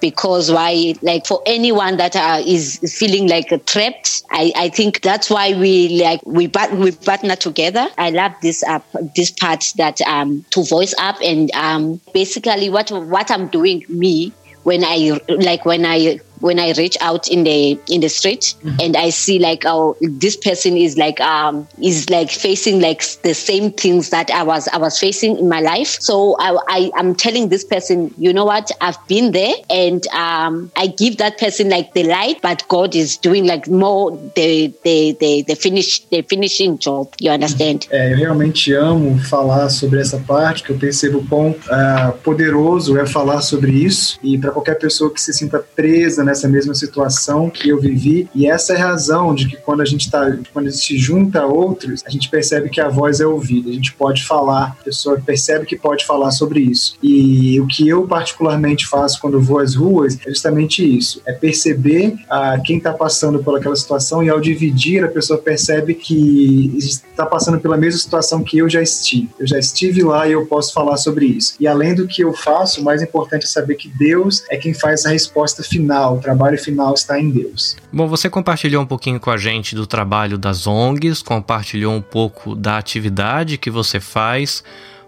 because 0.00 0.50
why 0.50 0.94
like 1.02 1.26
for 1.26 1.42
anyone 1.46 1.96
that 1.96 2.14
is 2.46 2.78
feeling 2.98 3.28
like 3.28 3.48
trapped 3.66 4.22
I, 4.30 4.52
I 4.56 4.68
think 4.68 5.00
that's 5.02 5.30
why 5.30 5.54
we 5.58 6.00
like 6.02 6.20
we 6.24 6.50
we 6.72 6.92
partner 6.92 7.36
together. 7.36 7.88
I 7.96 8.10
love 8.10 8.32
this 8.42 8.62
uh, 8.64 8.80
this 9.16 9.30
part 9.30 9.72
that 9.76 10.00
um 10.02 10.44
to 10.50 10.64
voice 10.64 10.94
up 10.98 11.16
and 11.22 11.50
um 11.54 12.00
basically 12.12 12.70
what 12.70 12.90
what 12.90 13.30
i'm 13.30 13.48
doing 13.48 13.84
me 13.88 14.32
when 14.64 14.84
i 14.84 15.18
like 15.28 15.64
when 15.64 15.84
i 15.84 16.18
when 16.40 16.58
I 16.58 16.72
reach 16.72 16.96
out 17.00 17.28
in 17.28 17.44
the 17.44 17.78
in 17.88 18.00
the 18.00 18.08
street 18.08 18.54
mm-hmm. 18.62 18.76
and 18.80 18.96
I 18.96 19.10
see 19.10 19.38
like 19.38 19.64
oh 19.66 19.96
this 20.00 20.36
person 20.36 20.76
is 20.76 20.96
like 20.96 21.20
um 21.20 21.66
is 21.82 22.08
like 22.10 22.30
facing 22.30 22.80
like 22.80 23.02
the 23.22 23.34
same 23.34 23.72
things 23.72 24.10
that 24.10 24.30
I 24.30 24.42
was 24.42 24.68
I 24.68 24.78
was 24.78 24.98
facing 24.98 25.38
in 25.38 25.48
my 25.48 25.60
life. 25.60 25.98
So 26.00 26.36
I, 26.38 26.56
I 26.68 26.90
am 26.96 27.14
telling 27.14 27.48
this 27.48 27.64
person, 27.64 28.12
you 28.18 28.32
know 28.32 28.44
what, 28.44 28.70
I've 28.80 28.98
been 29.06 29.32
there 29.32 29.54
and 29.70 30.06
um 30.08 30.70
I 30.76 30.88
give 30.88 31.18
that 31.18 31.38
person 31.38 31.68
like 31.70 31.94
the 31.94 32.04
light, 32.04 32.40
but 32.42 32.66
God 32.68 32.94
is 32.94 33.16
doing 33.16 33.46
like 33.46 33.68
more 33.68 34.10
the 34.34 34.72
the 34.84 35.16
the, 35.20 35.42
the 35.42 35.54
finish 35.54 36.00
the 36.10 36.22
finishing 36.22 36.78
job. 36.78 37.12
You 37.18 37.30
understand? 37.32 37.86
É, 37.90 38.12
eu 38.12 38.16
realmente 38.16 38.72
amo 38.74 39.18
falar 39.24 39.68
sobre 39.68 40.00
essa 40.00 40.18
parte 40.18 40.62
que 40.62 40.70
eu 40.70 40.78
percebo 40.78 41.24
quão 41.28 41.50
uh, 41.50 42.12
poderoso 42.22 42.98
é 42.98 43.06
falar 43.06 43.40
sobre 43.40 43.72
isso 43.72 44.18
e 44.22 44.38
para 44.38 44.50
qualquer 44.50 44.78
pessoa 44.78 45.12
que 45.12 45.20
se 45.20 45.32
sinta 45.32 45.58
presa 45.58 46.24
nessa 46.28 46.46
mesma 46.46 46.74
situação 46.74 47.48
que 47.48 47.70
eu 47.70 47.80
vivi 47.80 48.28
e 48.34 48.46
essa 48.46 48.74
é 48.74 48.76
a 48.76 48.88
razão 48.88 49.34
de 49.34 49.48
que 49.48 49.56
quando 49.56 49.80
a 49.80 49.84
gente 49.84 50.02
está 50.02 50.30
quando 50.52 50.66
a 50.66 50.70
gente 50.70 50.84
se 50.84 50.98
junta 50.98 51.40
a 51.40 51.46
outros, 51.46 52.02
a 52.06 52.10
gente 52.10 52.28
percebe 52.28 52.68
que 52.68 52.80
a 52.80 52.88
voz 52.88 53.20
é 53.20 53.26
ouvida, 53.26 53.70
a 53.70 53.72
gente 53.72 53.94
pode 53.94 54.24
falar, 54.26 54.76
a 54.80 54.84
pessoa 54.84 55.20
percebe 55.24 55.64
que 55.64 55.76
pode 55.76 56.04
falar 56.04 56.30
sobre 56.30 56.60
isso. 56.60 56.96
E 57.02 57.58
o 57.60 57.66
que 57.66 57.88
eu 57.88 58.06
particularmente 58.06 58.86
faço 58.86 59.20
quando 59.20 59.40
vou 59.40 59.58
às 59.58 59.74
ruas 59.74 60.18
é 60.26 60.28
justamente 60.28 60.84
isso, 60.84 61.22
é 61.26 61.32
perceber 61.32 62.14
ah, 62.28 62.58
quem 62.62 62.76
está 62.76 62.92
passando 62.92 63.42
por 63.42 63.56
aquela 63.56 63.76
situação 63.76 64.22
e 64.22 64.28
ao 64.28 64.40
dividir 64.40 65.04
a 65.04 65.08
pessoa 65.08 65.38
percebe 65.38 65.94
que 65.94 66.76
está 66.76 67.24
passando 67.24 67.58
pela 67.58 67.76
mesma 67.76 67.98
situação 67.98 68.42
que 68.42 68.58
eu 68.58 68.68
já 68.68 68.82
estive. 68.82 69.30
Eu 69.38 69.46
já 69.46 69.58
estive 69.58 70.02
lá 70.02 70.28
e 70.28 70.32
eu 70.32 70.44
posso 70.46 70.74
falar 70.74 70.96
sobre 70.98 71.26
isso. 71.26 71.54
E 71.58 71.66
além 71.66 71.94
do 71.94 72.06
que 72.06 72.22
eu 72.22 72.32
faço, 72.32 72.80
o 72.80 72.84
mais 72.84 73.02
importante 73.02 73.44
é 73.44 73.48
saber 73.48 73.76
que 73.76 73.88
Deus 73.88 74.44
é 74.50 74.56
quem 74.56 74.74
faz 74.74 75.06
a 75.06 75.10
resposta 75.10 75.62
final, 75.62 76.17
o 76.18 76.20
trabalho 76.20 76.58
final 76.58 76.92
está 76.94 77.18
em 77.18 77.30
Deus. 77.30 77.76
Bom, 77.92 78.06
você 78.06 78.28
compartilhou 78.28 78.82
um 78.82 78.86
pouquinho 78.86 79.18
com 79.18 79.30
a 79.30 79.36
gente 79.36 79.74
do 79.74 79.86
trabalho 79.86 80.36
das 80.36 80.66
ONGs, 80.66 81.22
compartilhou 81.22 81.94
um 81.94 82.02
pouco 82.02 82.54
da 82.54 82.76
atividade 82.76 83.56
que 83.56 83.70
você 83.70 83.98
faz 83.98 84.62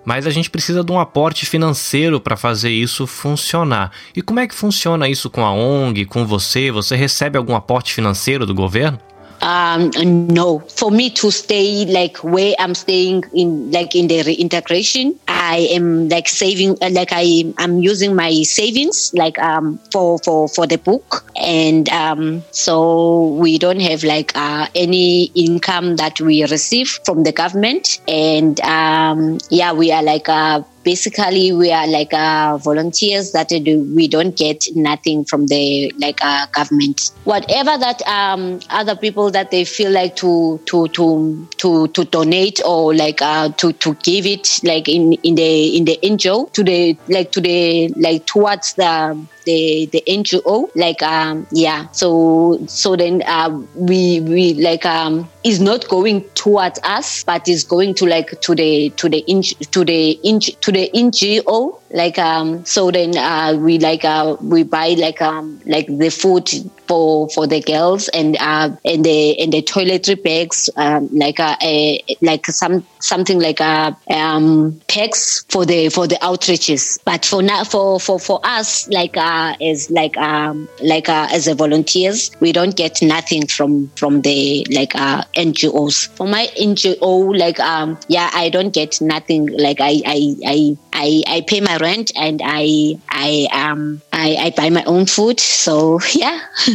mas 0.05 0.27
a 0.27 0.31
gente 0.31 0.51
precisa 0.51 0.83
de 0.83 0.90
um 0.90 0.99
aporte 0.99 1.46
financeiro 1.46 2.20
para 2.20 2.37
fazer 2.37 2.70
isso 2.70 3.07
funcionar. 3.07 3.92
E 4.16 4.23
como 4.23 4.40
é 4.40 4.46
que 4.46 4.55
funciona 4.55 5.09
isso 5.09 5.29
com 5.29 5.44
a 5.44 5.53
ONG, 5.53 6.07
com 6.07 6.27
você? 6.27 6.70
Você 6.70 6.96
recebe 6.96 7.37
algum 7.37 7.55
aporte 7.55 7.92
financeiro 7.92 8.46
do 8.46 8.55
governo? 8.55 8.99
Um, 9.42 9.90
no. 10.00 10.61
For 10.61 10.90
me 10.90 11.11
to 11.11 11.31
stay 11.31 11.85
like 11.87 12.18
where 12.18 12.55
i'm 12.59 12.74
staying 12.74 13.24
in 13.33 13.70
like 13.70 13.94
in 13.94 14.07
the 14.09 14.22
reintegration 14.22 15.18
i 15.29 15.57
am 15.70 16.09
like 16.09 16.29
saving 16.29 16.76
uh, 16.81 16.88
like 16.90 17.09
i 17.12 17.44
i'm 17.59 17.79
using 17.79 18.14
my 18.14 18.31
savings 18.42 19.11
like 19.14 19.38
um 19.38 19.79
for 19.92 20.18
for 20.24 20.48
for 20.48 20.66
the 20.66 20.79
book. 20.79 21.24
And 21.37 21.88
um 21.90 22.44
so 22.50 23.29
we 23.40 23.59
don't 23.59 23.81
have 23.81 24.03
like 24.05 24.33
uh, 24.37 24.66
any 24.74 25.24
income 25.35 25.96
that 25.96 26.20
we 26.20 26.44
receive 26.44 26.88
from 27.05 27.22
the 27.24 27.33
government. 27.33 27.98
And 28.09 28.61
um 28.61 29.38
yeah 29.50 29.72
we 29.72 29.90
are 29.92 30.03
like 30.03 30.29
uh 30.29 30.62
basically 30.83 31.53
we 31.53 31.73
are 31.73 31.87
like 31.87 32.12
uh, 32.12 32.59
volunteers 32.59 33.33
that 33.33 33.49
do, 33.49 33.81
we 33.95 34.09
don't 34.09 34.37
get 34.37 34.64
nothing 34.75 35.25
from 35.25 35.47
the 35.47 35.93
like 35.99 36.19
uh, 36.23 36.47
government 36.53 37.11
whatever 37.25 37.77
that 37.79 38.01
um, 38.07 38.61
other 38.71 38.97
people 38.97 39.31
that 39.31 39.51
they 39.51 39.64
feel 39.64 39.90
like 39.90 40.16
to 40.16 40.61
to 40.66 40.88
to 40.88 41.47
to, 41.57 41.88
to 41.88 42.05
donate 42.05 42.61
or 42.64 42.95
like 42.95 43.21
uh, 43.23 43.49
to 43.51 43.73
to 43.75 43.95
give 44.03 44.27
it 44.27 44.61
like 44.64 44.88
in 44.88 45.12
in 45.23 45.35
the 45.35 45.77
in 45.77 45.85
the 45.85 45.99
ngo 46.03 46.53
to 46.53 46.62
the 46.62 46.97
like 47.09 47.33
to 47.33 47.40
the 47.40 47.88
like 47.97 48.27
towards 48.27 48.75
the 48.75 49.16
the 49.45 49.88
the 49.93 50.03
NGO. 50.07 50.71
Like 50.75 51.03
um 51.03 51.47
yeah, 51.53 51.90
so 51.93 52.59
so 52.66 52.97
then 52.97 53.23
uh, 53.27 53.51
we 53.75 54.21
we 54.21 54.55
like 54.55 54.85
um 54.87 55.29
is 55.45 55.61
not 55.61 55.88
going 55.88 56.29
towards 56.31 56.79
us, 56.85 57.25
but 57.25 57.49
is 57.49 57.64
going 57.64 57.95
to 57.95 58.07
like 58.07 58.40
to 58.40 58.55
the 58.55 58.90
to 58.90 59.09
the 59.09 59.19
in, 59.19 59.43
to 59.43 59.85
the 59.85 60.12
in, 60.23 60.40
to 60.40 60.69
the 60.72 60.90
NGO. 60.94 61.80
Like 61.92 62.18
um 62.18 62.64
so 62.64 62.90
then 62.90 63.16
uh, 63.16 63.57
we 63.59 63.79
like 63.79 64.05
uh 64.05 64.37
we 64.40 64.62
buy 64.62 64.90
like 64.98 65.20
um 65.20 65.61
like 65.66 65.87
the 65.87 66.11
food 66.11 66.48
for 66.87 67.29
for 67.31 67.46
the 67.46 67.61
girls 67.61 68.09
and 68.09 68.37
uh 68.40 68.70
and 68.85 69.05
the 69.05 69.38
and 69.40 69.53
the 69.53 69.62
toiletry 69.62 70.20
bags 70.22 70.68
um 70.76 71.09
like 71.12 71.38
uh, 71.38 71.57
a 71.62 72.03
like 72.20 72.46
some 72.46 72.85
something 73.00 73.38
like 73.40 73.61
uh, 73.61 73.92
um 74.11 74.81
packs 74.88 75.44
for 75.48 75.64
the 75.64 75.88
for 75.88 76.07
the 76.07 76.16
outreaches. 76.16 76.98
But 77.05 77.24
for 77.24 77.42
now 77.42 77.64
for 77.64 77.98
for 78.00 78.18
for 78.18 78.40
us 78.44 78.88
like 78.88 79.16
uh 79.16 79.55
as 79.61 79.90
like 79.90 80.16
um 80.16 80.68
like 80.83 81.09
uh 81.09 81.29
as 81.33 81.46
a 81.48 81.55
volunteers 81.55 82.31
we 82.40 82.53
don't 82.53 82.76
get 82.76 83.03
nothing 83.03 83.46
from 83.46 83.88
from 83.96 84.22
the 84.22 84.66
like 84.70 84.94
uh 84.94 85.22
ngos 85.37 86.09
for 86.16 86.26
my 86.26 86.46
ngo 86.57 87.37
like 87.37 87.59
um 87.61 87.98
yeah 88.09 88.31
i 88.33 88.48
don't 88.48 88.72
get 88.72 89.00
nothing. 89.00 89.46
Like 89.57 89.81
i 89.81 90.00
i 90.07 90.35
i 90.46 90.76
i, 90.92 91.22
I 91.26 91.40
pay 91.46 91.61
my 91.61 91.76
rent 91.81 92.12
and 92.16 92.40
i 92.45 92.97
i 93.11 93.49
um 93.53 94.01
I, 94.12 94.37
I 94.37 94.51
buy 94.51 94.69
my 94.71 94.85
own 94.85 95.07
food. 95.07 95.40
So 95.40 95.99
yeah. 96.14 96.40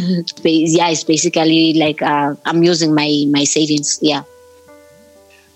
Yeah 0.44 0.90
it's 0.90 1.04
basically 1.04 1.74
like 1.74 2.02
uh, 2.02 2.36
i'm 2.46 2.64
using 2.64 2.94
my 2.94 3.26
my 3.30 3.44
savings. 3.44 4.00
Yeah. 4.02 4.24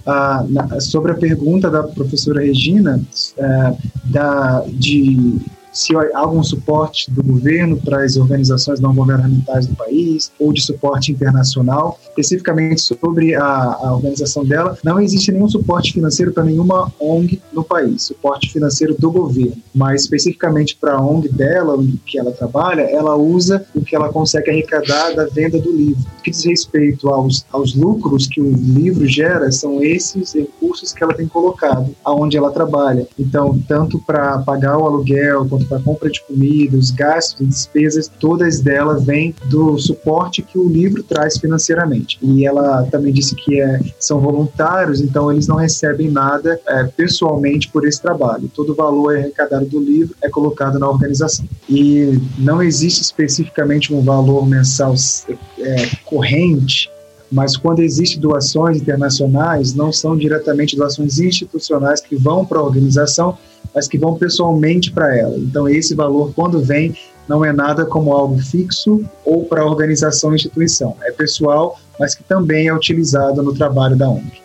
Ah, 0.07 0.43
na, 0.49 0.79
sobre 0.79 1.11
a 1.11 1.15
pergunta 1.15 1.69
da 1.69 1.83
professora 1.83 2.39
Regina, 2.39 2.99
é, 3.37 3.77
da, 4.05 4.63
de 4.67 5.37
se 5.71 5.95
há 5.95 6.19
algum 6.19 6.43
suporte 6.43 7.11
do 7.11 7.23
governo 7.23 7.77
para 7.77 8.03
as 8.03 8.17
organizações 8.17 8.79
não 8.79 8.93
governamentais 8.93 9.67
do 9.67 9.75
país 9.75 10.31
ou 10.39 10.51
de 10.53 10.61
suporte 10.61 11.11
internacional, 11.11 11.99
especificamente 12.09 12.81
sobre 12.81 13.35
a, 13.35 13.43
a 13.43 13.95
organização 13.95 14.43
dela, 14.43 14.77
não 14.83 14.99
existe 14.99 15.31
nenhum 15.31 15.47
suporte 15.47 15.93
financeiro 15.93 16.31
para 16.31 16.43
nenhuma 16.43 16.91
ONG 16.99 17.41
no 17.53 17.63
país, 17.63 18.03
suporte 18.03 18.51
financeiro 18.51 18.95
do 18.97 19.11
governo, 19.11 19.57
mas 19.73 20.03
especificamente 20.03 20.75
para 20.75 20.93
a 20.93 21.01
ONG 21.01 21.29
dela, 21.29 21.77
que 22.05 22.19
ela 22.19 22.31
trabalha, 22.31 22.81
ela 22.81 23.15
usa 23.15 23.65
o 23.75 23.81
que 23.81 23.95
ela 23.95 24.09
consegue 24.09 24.49
arrecadar 24.49 25.13
da 25.15 25.25
venda 25.25 25.59
do 25.59 25.71
livro. 25.71 26.03
O 26.19 26.21
que 26.21 26.31
diz 26.31 26.45
respeito 26.45 27.09
aos, 27.09 27.45
aos 27.51 27.75
lucros 27.75 28.27
que 28.27 28.41
o 28.41 28.51
livro 28.51 29.05
gera, 29.07 29.51
são 29.51 29.83
esses 29.83 30.33
recursos 30.33 30.93
que 30.93 31.03
ela 31.03 31.13
tem 31.13 31.27
colocado 31.27 31.95
aonde 32.03 32.37
ela 32.37 32.51
trabalha. 32.51 33.07
Então, 33.17 33.59
tanto 33.67 33.99
para 33.99 34.39
pagar 34.39 34.77
o 34.77 34.85
aluguel, 34.85 35.45
quanto 35.59 35.67
para 35.67 35.79
compra 35.79 36.09
de 36.09 36.21
comida, 36.21 36.77
os 36.77 36.91
gastos 36.91 37.41
e 37.41 37.45
despesas, 37.45 38.09
todas 38.19 38.59
delas 38.59 39.03
vêm 39.03 39.35
do 39.45 39.77
suporte 39.77 40.41
que 40.41 40.57
o 40.57 40.67
livro 40.67 41.03
traz 41.03 41.37
financeiramente. 41.37 42.19
E 42.21 42.45
ela 42.45 42.83
também 42.83 43.13
disse 43.13 43.35
que 43.35 43.59
é, 43.59 43.79
são 43.99 44.19
voluntários, 44.19 45.01
então 45.01 45.31
eles 45.31 45.47
não 45.47 45.57
recebem 45.57 46.09
nada 46.09 46.59
é, 46.67 46.83
pessoalmente 46.83 47.69
por 47.69 47.87
esse 47.87 48.01
trabalho. 48.01 48.49
Todo 48.53 48.71
o 48.71 48.75
valor 48.75 49.17
arrecadado 49.17 49.65
do 49.65 49.79
livro 49.79 50.15
é 50.21 50.29
colocado 50.29 50.79
na 50.79 50.89
organização. 50.89 51.45
E 51.67 52.19
não 52.37 52.61
existe 52.61 53.01
especificamente 53.01 53.93
um 53.93 54.01
valor 54.01 54.47
mensal 54.47 54.93
é, 55.59 55.89
corrente 56.05 56.89
mas 57.31 57.55
quando 57.55 57.79
existem 57.79 58.19
doações 58.19 58.77
internacionais, 58.77 59.73
não 59.73 59.91
são 59.91 60.17
diretamente 60.17 60.75
doações 60.75 61.19
institucionais 61.19 62.01
que 62.01 62.15
vão 62.15 62.43
para 62.43 62.59
a 62.59 62.63
organização, 62.63 63.37
mas 63.73 63.87
que 63.87 63.97
vão 63.97 64.15
pessoalmente 64.15 64.91
para 64.91 65.15
ela. 65.17 65.37
Então, 65.37 65.67
esse 65.67 65.95
valor, 65.95 66.33
quando 66.33 66.61
vem, 66.61 66.95
não 67.27 67.45
é 67.45 67.53
nada 67.53 67.85
como 67.85 68.11
algo 68.11 68.39
fixo 68.39 69.05
ou 69.23 69.45
para 69.45 69.61
a 69.61 69.65
organização 69.65 70.31
ou 70.31 70.35
instituição. 70.35 70.97
É 71.03 71.11
pessoal, 71.11 71.79
mas 71.99 72.15
que 72.15 72.23
também 72.23 72.67
é 72.67 72.73
utilizado 72.73 73.43
no 73.43 73.53
trabalho 73.53 73.95
da 73.95 74.09
ONG. 74.09 74.41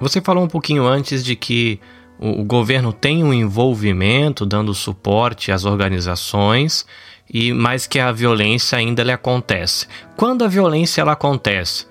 Você 0.00 0.20
falou 0.20 0.44
um 0.44 0.48
pouquinho 0.48 0.86
antes 0.86 1.24
de 1.24 1.34
que 1.34 1.80
o 2.18 2.44
governo 2.44 2.92
tem 2.92 3.24
um 3.24 3.32
envolvimento 3.32 4.44
dando 4.44 4.74
suporte 4.74 5.50
às 5.50 5.64
organizações 5.64 6.86
e 7.32 7.52
mais 7.52 7.86
que 7.86 7.98
a 7.98 8.12
violência 8.12 8.78
ainda 8.78 9.02
lhe 9.02 9.12
acontece. 9.12 9.86
Quando 10.16 10.44
a 10.44 10.48
violência 10.48 11.00
ela 11.00 11.12
acontece, 11.12 11.86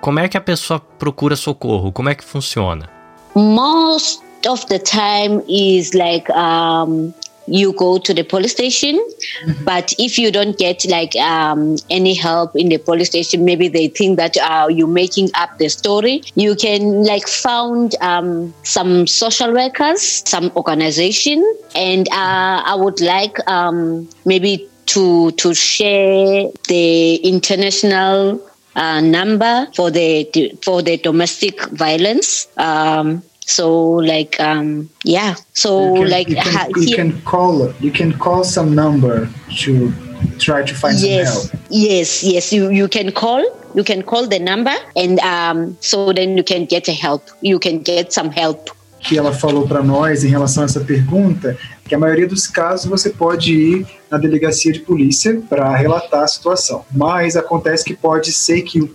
como 0.00 0.18
é 0.20 0.28
que 0.28 0.36
a 0.36 0.40
pessoa 0.40 0.80
procura 0.80 1.36
socorro? 1.36 1.92
Como 1.92 2.08
é 2.08 2.14
que 2.14 2.24
funciona? 2.24 2.88
Most 3.34 4.29
of 4.46 4.66
the 4.68 4.78
time 4.78 5.42
is 5.48 5.94
like 5.94 6.28
um, 6.30 7.14
you 7.46 7.72
go 7.72 7.98
to 7.98 8.14
the 8.14 8.22
police 8.22 8.52
station 8.52 8.96
mm-hmm. 8.96 9.64
but 9.64 9.92
if 9.98 10.18
you 10.18 10.30
don't 10.30 10.56
get 10.58 10.84
like 10.86 11.16
um, 11.16 11.76
any 11.90 12.14
help 12.14 12.54
in 12.54 12.68
the 12.68 12.78
police 12.78 13.08
station 13.08 13.44
maybe 13.44 13.68
they 13.68 13.88
think 13.88 14.16
that 14.16 14.36
uh, 14.38 14.68
you're 14.68 14.86
making 14.86 15.28
up 15.34 15.58
the 15.58 15.68
story 15.68 16.22
you 16.34 16.54
can 16.54 17.02
like 17.04 17.26
found 17.26 17.94
um, 18.00 18.54
some 18.62 19.06
social 19.06 19.52
workers 19.52 20.22
some 20.28 20.50
organization 20.56 21.38
and 21.74 22.08
uh, 22.10 22.62
i 22.64 22.74
would 22.74 23.00
like 23.00 23.36
um, 23.48 24.08
maybe 24.24 24.68
to 24.86 25.30
to 25.32 25.54
share 25.54 26.50
the 26.66 27.14
international 27.16 28.40
uh, 28.74 29.00
number 29.00 29.68
for 29.74 29.90
the 29.90 30.26
for 30.62 30.82
the 30.82 30.96
domestic 30.96 31.62
violence. 31.70 32.48
Um, 32.56 33.22
so 33.50 33.66
like 34.12 34.38
um, 34.40 34.88
yeah, 35.04 35.34
so 35.52 35.94
you 35.94 36.02
can, 36.02 36.10
like 36.10 36.28
you 36.28 36.36
can, 36.36 36.70
you 36.76 36.96
can 36.96 37.22
call 37.22 37.72
you 37.80 37.90
can 37.90 38.12
call 38.18 38.44
some 38.44 38.74
number 38.74 39.28
to 39.58 39.92
try 40.38 40.62
to 40.62 40.74
find 40.74 40.98
yes, 40.98 41.50
some 41.50 41.58
help. 41.58 41.66
Yes, 41.70 42.22
yes, 42.22 42.52
you 42.52 42.70
you 42.70 42.88
can 42.88 43.12
call. 43.12 43.44
You 43.72 43.84
can 43.84 44.02
call 44.02 44.26
the 44.26 44.40
number, 44.40 44.74
and 44.96 45.20
um, 45.20 45.76
so 45.80 46.12
then 46.12 46.36
you 46.36 46.42
can 46.42 46.64
get 46.64 46.88
a 46.88 46.92
help. 46.92 47.22
You 47.40 47.60
can 47.60 47.82
get 47.82 48.12
some 48.12 48.30
help 48.30 48.70
que 49.00 49.16
ela 49.16 49.32
falou 49.32 49.66
para 49.66 49.82
nós 49.82 50.24
em 50.24 50.28
relação 50.28 50.62
a 50.62 50.66
essa 50.66 50.80
pergunta, 50.80 51.56
que 51.90 51.94
a 51.96 51.98
maioria 51.98 52.28
dos 52.28 52.46
casos 52.46 52.88
você 52.88 53.10
pode 53.10 53.52
ir 53.52 53.86
na 54.10 54.16
delegacia 54.16 54.72
de 54.72 54.80
polícia 54.80 55.40
para 55.48 55.74
relatar 55.76 56.22
a 56.22 56.26
situação. 56.26 56.84
Mas 56.90 57.36
acontece 57.36 57.84
que 57.84 57.94
pode 57.94 58.32
ser 58.32 58.62
que 58.62 58.80
uh, 58.80 58.92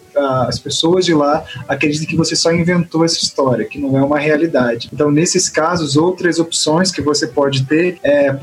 as 0.48 0.60
pessoas 0.60 1.06
de 1.06 1.14
lá 1.14 1.44
acreditem 1.68 2.08
que 2.08 2.16
você 2.16 2.36
só 2.36 2.52
inventou 2.52 3.06
essa 3.06 3.18
história, 3.18 3.66
que 3.66 3.80
não 3.80 3.98
é 3.98 4.04
uma 4.04 4.20
realidade. 4.20 4.90
Então, 4.92 5.10
nesses 5.10 5.48
casos, 5.50 5.96
outras 5.96 6.40
opções 6.40 6.92
que 6.92 7.02
você 7.02 7.28
pode 7.28 7.66
ter 7.66 7.98
é 8.04 8.34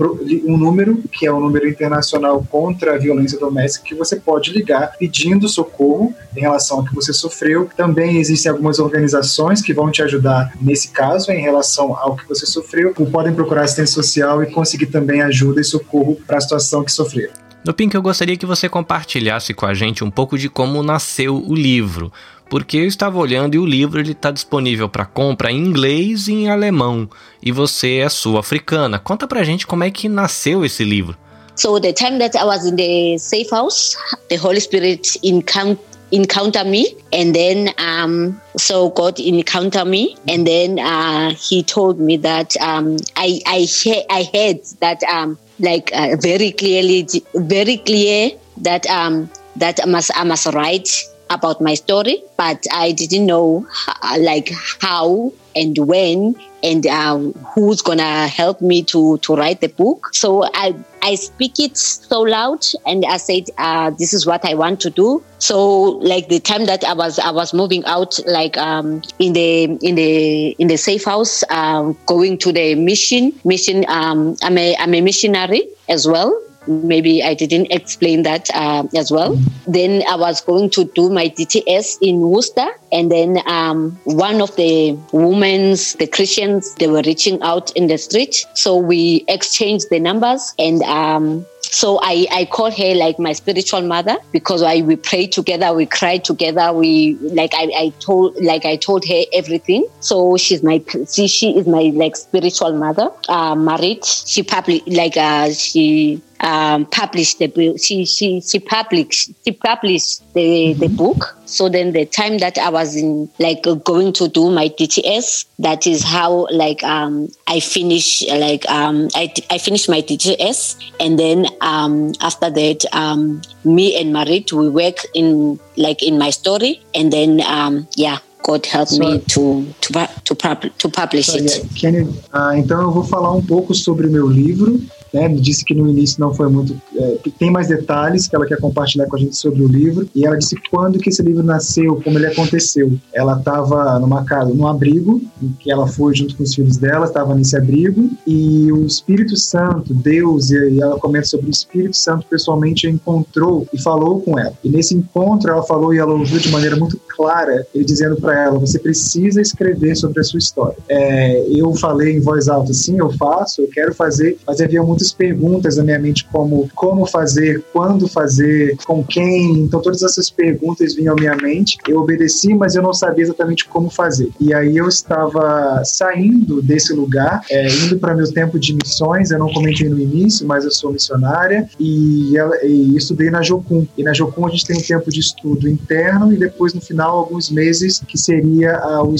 um 0.47 0.57
número, 0.57 1.03
que 1.13 1.27
é 1.27 1.33
o 1.33 1.37
um 1.37 1.41
número 1.41 1.69
internacional 1.69 2.45
contra 2.51 2.95
a 2.95 2.99
violência 2.99 3.39
doméstica, 3.39 3.85
que 3.87 3.95
você 3.95 4.17
pode 4.17 4.51
ligar 4.53 4.93
pedindo 4.99 5.49
socorro 5.49 6.15
em 6.37 6.41
relação 6.41 6.79
ao 6.79 6.85
que 6.85 6.95
você 6.95 7.13
sofreu. 7.13 7.69
Também 7.77 8.19
existem 8.19 8.51
algumas 8.51 8.79
organizações 8.79 9.61
que 9.61 9.75
vão 9.75 9.91
te 9.91 10.03
ajudar 10.03 10.53
nesse 10.61 10.89
caso, 10.89 11.31
em 11.31 11.41
relação 11.41 11.95
ao 11.97 12.17
que 12.17 12.27
você 12.27 12.47
sofreu, 12.47 12.95
ou 12.99 13.07
podem 13.07 13.35
procurar 13.35 13.63
assistência 13.63 13.95
social 13.95 14.42
e 14.45 14.51
conseguir 14.51 14.87
também 14.87 15.23
ajuda 15.23 15.61
e 15.61 15.65
socorro 15.65 16.17
para 16.27 16.39
a 16.39 16.41
situação 16.41 16.85
que 16.85 16.93
sofreram. 16.93 17.33
No 17.65 17.73
Pink, 17.73 17.95
eu 17.95 18.03
gostaria 18.03 18.37
que 18.37 18.45
você 18.45 18.69
compartilhasse 18.69 19.55
com 19.55 19.65
a 19.65 19.73
gente 19.73 20.03
um 20.03 20.11
pouco 20.11 20.37
de 20.37 20.49
como 20.49 20.83
nasceu 20.83 21.37
o 21.37 21.55
livro, 21.55 22.13
porque 22.51 22.77
eu 22.77 22.87
estava 22.87 23.19
olhando 23.19 23.55
e 23.55 23.59
o 23.59 23.65
livro 23.65 24.01
ele 24.01 24.13
está 24.13 24.33
disponível 24.33 24.89
para 24.89 25.07
compra 25.07 25.53
em 25.53 25.59
inglês 25.59 26.27
e 26.27 26.33
em 26.33 26.49
alemão, 26.51 27.09
e 27.41 27.53
você 27.53 27.99
é 27.99 28.09
sul-africana. 28.09 28.99
Conta 28.99 29.29
pra 29.29 29.45
gente 29.45 29.67
como 29.67 29.85
é 29.85 29.91
que 29.91 30.09
nasceu 30.09 30.65
esse 30.65 30.83
livro. 30.83 31.17
So 31.55 31.79
the 31.79 31.93
time 31.93 32.19
that 32.19 32.37
I 32.37 32.45
was 32.45 32.65
in 32.65 32.77
the 32.77 33.19
safe 33.19 33.51
house, 33.53 33.97
the 34.29 34.37
Holy 34.37 34.61
Spirit 34.61 35.21
encountered 35.23 35.92
encounter 36.13 36.65
me 36.65 36.95
and 37.13 37.35
then 37.35 37.71
um, 37.79 38.41
so 38.57 38.91
god 38.91 39.19
encounter 39.19 39.85
me 39.85 40.17
and 40.29 40.47
then 40.47 40.79
uh, 40.79 41.31
he 41.31 41.63
told 41.63 41.99
me 41.99 42.17
that 42.17 42.57
um, 42.61 42.97
i 43.17 43.41
i, 43.47 43.67
I 44.11 44.23
heard 44.33 44.65
that 44.81 45.03
um, 45.05 45.39
like 45.59 45.91
uh, 45.95 46.17
very 46.21 46.53
clearly 46.53 47.09
very 47.35 47.79
clear 47.79 48.31
that 48.59 48.87
um, 48.87 49.31
that 49.57 49.81
I 49.83 49.87
must 49.87 50.11
I 50.15 50.25
must 50.25 50.47
write 50.47 50.89
about 51.35 51.61
my 51.61 51.75
story, 51.75 52.23
but 52.37 52.65
I 52.73 52.93
didn't 52.93 53.27
know 53.27 53.67
uh, 53.89 54.17
like 54.21 54.51
how 54.81 55.33
and 55.55 55.77
when 55.79 56.35
and 56.63 56.87
uh, 56.87 57.19
who's 57.55 57.83
gonna 57.83 58.29
help 58.29 58.61
me 58.61 58.83
to 58.85 59.19
to 59.19 59.35
write 59.35 59.61
the 59.61 59.69
book. 59.69 60.11
So 60.13 60.45
I 60.55 60.75
I 61.03 61.17
speak 61.17 61.59
it 61.59 61.77
so 61.77 62.21
loud, 62.21 62.65
and 62.87 63.05
I 63.05 63.17
said, 63.17 63.51
uh, 63.59 63.91
"This 63.91 64.15
is 64.15 64.27
what 64.27 64.45
I 64.45 64.55
want 64.55 64.81
to 64.81 64.91
do." 64.91 65.23
So 65.39 65.99
like 65.99 66.29
the 66.29 66.39
time 66.39 66.67
that 66.67 66.85
I 66.85 66.95
was 66.95 67.19
I 67.19 67.31
was 67.31 67.53
moving 67.53 67.85
out, 67.85 68.19
like 68.27 68.57
um, 68.57 69.03
in 69.19 69.33
the 69.33 69.65
in 69.65 69.95
the 69.97 70.51
in 70.59 70.69
the 70.69 70.77
safe 70.77 71.05
house, 71.05 71.43
um, 71.51 71.99
going 72.07 72.39
to 72.39 72.53
the 72.53 72.75
mission 72.75 73.33
mission. 73.45 73.85
Um, 73.89 74.37
I'm 74.43 74.57
a 74.57 74.77
I'm 74.77 74.95
a 74.95 75.01
missionary 75.01 75.63
as 75.89 76.07
well 76.07 76.33
maybe 76.67 77.23
I 77.23 77.35
didn't 77.35 77.71
explain 77.71 78.23
that 78.23 78.49
uh, 78.55 78.85
as 78.97 79.11
well. 79.11 79.37
Then 79.67 80.03
I 80.09 80.17
was 80.17 80.41
going 80.41 80.71
to 80.71 80.85
do 80.85 81.11
my 81.11 81.29
DTS 81.29 81.99
in 82.01 82.21
Worcester, 82.21 82.69
and 82.91 83.11
then 83.11 83.39
um, 83.47 83.99
one 84.05 84.41
of 84.41 84.55
the 84.57 84.99
women's, 85.13 85.95
the 85.95 86.07
Christians, 86.07 86.75
they 86.75 86.89
were 86.89 87.03
reaching 87.05 87.41
out 87.43 87.75
in 87.77 87.87
the 87.87 87.99
street, 87.99 88.47
so 88.55 88.77
we 88.77 89.25
exchanged 89.29 89.91
the 89.91 90.01
numbers, 90.01 90.55
and 90.59 90.83
um, 90.83 91.47
so 91.73 91.99
I, 92.03 92.27
I 92.31 92.45
call 92.45 92.71
her 92.71 92.95
like 92.95 93.19
my 93.19 93.33
spiritual 93.33 93.81
mother 93.81 94.19
because 94.31 94.63
I 94.63 94.83
we 94.83 94.97
pray 94.97 95.27
together, 95.27 95.73
we 95.73 95.87
cry 95.87 96.19
together, 96.19 96.71
we 96.71 97.15
like 97.21 97.55
I, 97.55 97.73
I 97.75 97.93
told 97.99 98.37
like 98.43 98.67
I 98.67 98.77
told 98.77 99.07
her 99.07 99.23
everything. 99.33 99.89
So 100.01 100.37
she's 100.37 100.63
my 100.63 100.85
she, 101.11 101.29
she 101.29 101.57
is 101.57 101.67
my 101.67 101.91
like 101.95 102.17
spiritual 102.17 102.75
mother. 102.75 103.11
Uh, 103.27 103.55
married, 103.55 104.05
she 104.05 104.43
public 104.43 104.83
like 104.87 105.17
uh, 105.17 105.51
she 105.53 106.21
um, 106.43 106.87
published 106.87 107.39
the 107.39 107.47
book. 107.47 107.79
She 107.81 108.05
she 108.05 108.41
she 108.41 108.59
published 108.59 109.31
she 109.45 109.53
published 109.53 110.23
the 110.35 110.75
the 110.75 110.89
book. 110.89 111.39
So 111.47 111.69
then 111.69 111.93
the 111.93 112.07
time 112.07 112.39
that 112.39 112.59
I 112.59 112.71
was 112.71 112.97
in 112.97 113.31
like 113.39 113.63
going 113.85 114.13
to 114.15 114.29
do 114.29 114.51
my 114.51 114.69
DTS, 114.69 115.47
that 115.61 115.87
is 115.87 116.03
how 116.03 116.47
like 116.51 116.83
um, 116.83 117.29
I 117.47 117.61
finish 117.61 118.27
like 118.29 118.69
um, 118.69 119.09
I 119.15 119.33
I 119.51 119.59
finished 119.59 119.89
my 119.89 120.03
DTS, 120.03 120.77
and 120.99 121.19
then 121.19 121.47
um, 121.61 122.13
after 122.21 122.51
that 122.51 122.85
um, 122.93 123.43
me 123.65 124.01
and 124.01 124.13
Marit 124.13 124.53
we 124.53 124.69
work 124.69 124.97
in 125.15 125.61
like 125.77 126.03
in 126.03 126.19
my 126.19 126.31
story, 126.31 126.83
and 126.95 127.13
then 127.13 127.41
um, 127.43 127.87
yeah 127.97 128.19
God 128.43 128.67
help 128.67 128.89
so, 128.89 128.99
me 128.99 129.21
to, 129.21 129.73
to, 129.83 130.09
to, 130.25 130.71
to 130.79 130.89
publish 130.89 131.27
so, 131.27 131.37
it. 131.37 131.59
Yeah. 131.59 131.81
Can 131.81 131.95
you, 131.95 132.15
uh, 132.33 132.57
então 132.57 132.83
eu 132.83 132.91
vou 132.91 133.05
falar 133.05 133.33
um 133.33 133.41
pouco 133.41 133.73
sobre 133.73 134.09
o 134.09 134.11
meu 134.11 134.27
livro 134.27 134.81
né, 135.13 135.29
me 135.29 135.41
disse 135.41 135.65
que 135.65 135.75
no 135.75 135.89
início 135.89 136.21
não 136.21 136.35
foi 136.35 136.49
muito. 136.49 136.81
É, 136.97 137.19
tem 137.39 137.51
mais 137.51 137.69
detalhes 137.69 138.27
que 138.27 138.35
ela 138.35 138.47
quer 138.47 138.59
compartilhar 138.59 139.07
com 139.07 139.17
a 139.17 139.19
gente 139.19 139.37
sobre 139.37 139.63
o 139.63 139.69
livro. 139.69 140.09
E 140.15 140.25
ela 140.27 140.37
disse 140.37 140.57
quando 140.71 140.99
que 140.99 141.11
esse 141.11 141.23
livro 141.23 141.43
nasceu, 141.43 142.01
como 142.03 142.19
ele 142.19 142.27
aconteceu. 142.27 142.93
Ela 143.13 143.39
estava 143.39 143.99
numa 143.99 144.25
casa, 144.25 144.53
num 144.53 144.67
abrigo, 144.67 145.21
em 145.43 145.53
que 145.59 145.71
ela 145.71 145.87
foi 145.87 146.15
junto 146.15 146.37
com 146.37 146.43
os 146.43 146.55
filhos 146.55 146.77
dela, 146.77 147.07
estava 147.07 147.35
nesse 147.35 147.57
abrigo, 147.57 148.11
e 148.27 148.73
o 148.73 148.85
Espírito 148.87 149.37
Santo, 149.37 149.93
Deus, 149.93 150.51
e 150.51 150.81
ela 150.81 150.99
comenta 150.99 151.27
sobre 151.27 151.47
o 151.47 151.51
Espírito 151.51 151.97
Santo 151.97 152.27
pessoalmente 152.29 152.87
encontrou 152.89 153.67
e 153.73 153.81
falou 153.81 154.21
com 154.21 154.39
ela. 154.39 154.55
E 154.65 154.69
nesse 154.69 154.95
encontro 154.95 155.51
ela 155.51 155.63
falou 155.63 155.93
e 155.93 155.99
ela 155.99 156.13
ouviu 156.13 156.39
de 156.39 156.51
maneira 156.51 156.77
muito 156.77 156.99
clara, 157.09 157.67
ele 157.75 157.85
dizendo 157.85 158.17
para 158.17 158.45
ela: 158.45 158.59
você 158.59 158.79
precisa 158.79 159.41
escrever 159.41 159.97
sobre 159.97 160.21
a 160.21 160.25
sua 160.25 160.39
história. 160.39 160.77
É, 160.89 161.45
eu 161.51 161.75
falei 161.75 162.17
em 162.17 162.21
voz 162.21 162.49
alta, 162.49 162.73
sim, 162.73 162.99
eu 162.99 163.11
faço, 163.13 163.63
eu 163.63 163.69
quero 163.69 163.95
fazer, 163.95 164.39
mas 164.47 164.61
havia 164.61 164.83
muito 164.83 165.02
muitas 165.03 165.13
perguntas 165.13 165.77
na 165.77 165.85
minha 165.85 165.99
mente, 165.99 166.25
como 166.31 166.69
como 166.75 167.05
fazer, 167.07 167.65
quando 167.73 168.07
fazer, 168.07 168.77
com 168.87 169.03
quem. 169.03 169.61
Então, 169.61 169.81
todas 169.81 170.03
essas 170.03 170.31
perguntas 170.31 170.95
vinham 170.95 171.15
à 171.15 171.17
minha 171.17 171.37
mente. 171.37 171.77
Eu 171.89 172.01
obedeci, 172.01 172.55
mas 172.55 172.77
eu 172.77 172.83
não 172.83 172.93
sabia 172.93 173.25
exatamente 173.25 173.67
como 173.67 173.91
fazer. 173.91 174.31
E 174.39 174.55
aí 174.55 174.77
eu 174.77 174.89
estava 174.89 175.83
saindo 175.85 176.63
desse 176.63 176.93
lugar, 176.93 177.43
é, 177.51 177.69
indo 177.69 177.99
para 177.99 178.15
meu 178.15 178.31
tempo 178.33 178.59
de 178.59 178.75
missões. 178.75 179.31
Eu 179.31 179.39
não 179.39 179.53
comentei 179.53 179.89
no 179.89 179.99
início, 179.99 180.47
mas 180.47 180.65
eu 180.65 180.71
sou 180.71 180.93
missionária 180.93 181.69
e, 181.81 182.37
ela, 182.37 182.55
e 182.65 182.97
estudei 182.97 183.31
na 183.31 183.43
Jocum. 183.43 183.87
E 183.97 184.03
na 184.03 184.13
Jocum 184.13 184.47
a 184.47 184.51
gente 184.51 184.67
tem 184.67 184.77
um 184.77 184.83
tempo 184.83 185.11
de 185.11 185.21
estudo 185.21 185.69
interno 185.69 186.33
e 186.33 186.37
depois, 186.37 186.75
no 186.75 186.81
final, 186.81 187.19
alguns 187.19 187.51
meses 187.51 188.03
que 188.07 188.19
seria 188.19 188.81
o, 189.03 189.15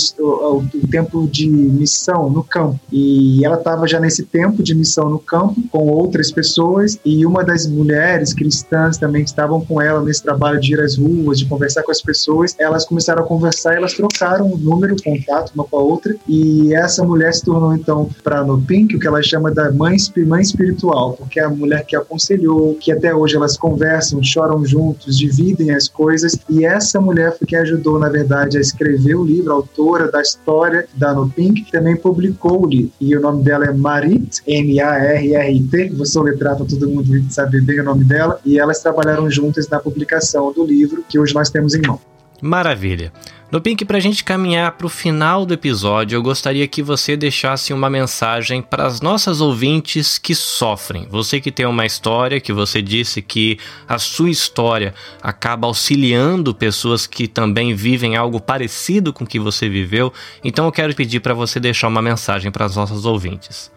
o 0.59 0.89
tempo 0.91 1.27
de 1.27 1.49
missão 1.49 2.29
no 2.31 2.45
campo. 2.45 2.79
E 2.91 3.45
ela 3.45 3.57
estava 3.57 3.87
já 3.87 3.99
nesse 3.99 4.25
tempo 4.25 4.63
de 4.63 4.75
missão 4.75 5.09
no 5.09 5.19
campo 5.19 5.63
com 5.73 5.89
outras 5.89 6.31
pessoas 6.31 6.99
e 7.03 7.25
uma 7.25 7.43
das 7.43 7.67
mulheres 7.67 8.35
cristãs 8.35 8.99
também 8.99 9.25
que 9.25 9.31
estavam 9.31 9.65
com 9.65 9.81
ela 9.81 10.03
nesse 10.03 10.23
trabalho 10.23 10.61
de 10.61 10.75
ir 10.75 10.81
às 10.81 10.99
ruas, 10.99 11.39
de 11.39 11.47
conversar 11.47 11.83
com 11.83 11.91
as 11.91 12.03
pessoas, 12.03 12.55
elas 12.59 12.85
começaram 12.85 13.25
a 13.25 13.27
conversar, 13.27 13.75
elas 13.75 13.95
trocaram 13.95 14.53
o 14.53 14.59
número, 14.59 14.95
o 14.95 15.03
contato 15.03 15.53
uma 15.55 15.65
com 15.65 15.79
a 15.79 15.83
outra 15.83 16.15
e 16.29 16.75
essa 16.75 17.03
mulher 17.03 17.33
se 17.33 17.45
tornou 17.45 17.75
então 17.75 18.11
para 18.23 18.45
no 18.45 18.61
Pink 18.61 18.95
o 18.95 18.99
que 19.01 19.07
ela 19.07 19.23
chama 19.23 19.51
da 19.51 19.73
mãe, 19.73 19.97
mãe 20.27 20.43
espiritual, 20.43 21.15
porque 21.15 21.41
é 21.41 21.45
a 21.45 21.49
mulher 21.49 21.87
que 21.87 21.97
aconselhou, 21.97 22.75
que 22.75 22.93
até 22.93 23.15
hoje 23.15 23.37
elas 23.37 23.57
conversam, 23.57 24.23
choram 24.23 24.65
juntos, 24.67 25.17
dividem 25.17 25.71
as 25.71 25.89
coisas 25.89 26.39
e 26.51 26.67
essa 26.67 27.01
mulher 27.01 27.37
foi 27.39 27.47
quem 27.47 27.59
ajudou 27.59 27.99
na 27.99 28.11
verdade 28.11 28.59
a 28.59 28.61
escrever 28.61 29.15
o 29.15 29.25
livro, 29.25 29.53
a 29.53 29.55
autora 29.55 30.11
da 30.11 30.21
história 30.21 30.87
da 30.95 31.15
No 31.15 31.31
Pink, 31.31 31.71
também 31.73 31.97
publicou 31.97 32.65
o 32.65 32.69
livro 32.69 32.93
e 33.01 33.17
o 33.17 33.21
nome 33.21 33.43
dela 33.43 33.65
é 33.65 33.73
Marit, 33.73 34.43
M-A-R-R 34.47 35.62
Inter, 35.63 35.95
vou 35.95 36.07
soletrar 36.07 36.57
para 36.57 36.67
todo 36.67 36.89
mundo 36.89 37.11
saber 37.31 37.63
bem 37.63 37.81
o 37.81 37.85
nome 37.85 38.05
dela, 38.05 38.41
e 38.45 38.59
elas 38.59 38.81
trabalharam 38.81 39.31
juntas 39.31 39.69
na 39.69 39.79
publicação 39.79 40.53
do 40.53 40.65
livro 40.65 41.05
que 41.09 41.19
hoje 41.19 41.35
nós 41.35 41.51
temos 41.51 41.75
em 41.75 41.83
mão. 41.83 42.01
Maravilha. 42.41 43.13
No 43.53 43.61
Pink, 43.61 43.85
para 43.85 43.99
a 43.99 44.01
gente 44.01 44.25
caminhar 44.25 44.73
para 44.73 44.87
o 44.87 44.91
final 44.91 45.45
do 45.45 45.53
episódio, 45.53 46.17
eu 46.17 46.23
gostaria 46.23 46.67
que 46.67 46.83
você 46.83 47.17
deixasse 47.17 47.73
uma 47.73 47.91
mensagem 47.91 48.63
para 48.63 48.87
as 48.87 49.03
nossas 49.03 49.43
ouvintes 49.43 50.17
que 50.17 50.35
sofrem. 50.35 51.07
Você 51.11 51.39
que 51.39 51.53
tem 51.53 51.67
uma 51.67 51.85
história, 51.85 52.41
que 52.41 52.53
você 52.53 52.81
disse 52.81 53.21
que 53.21 53.59
a 53.87 53.99
sua 53.99 54.31
história 54.31 54.95
acaba 55.23 55.67
auxiliando 55.67 56.55
pessoas 56.55 57.07
que 57.07 57.29
também 57.29 57.75
vivem 57.75 58.17
algo 58.17 58.41
parecido 58.41 59.13
com 59.13 59.23
o 59.23 59.27
que 59.27 59.39
você 59.39 59.69
viveu. 59.69 60.11
Então 60.43 60.65
eu 60.65 60.73
quero 60.73 60.95
pedir 60.95 61.21
para 61.21 61.35
você 61.35 61.61
deixar 61.61 61.89
uma 61.89 62.01
mensagem 62.01 62.51
para 62.51 62.65
as 62.65 62.75
nossas 62.75 63.05
ouvintes. 63.05 63.71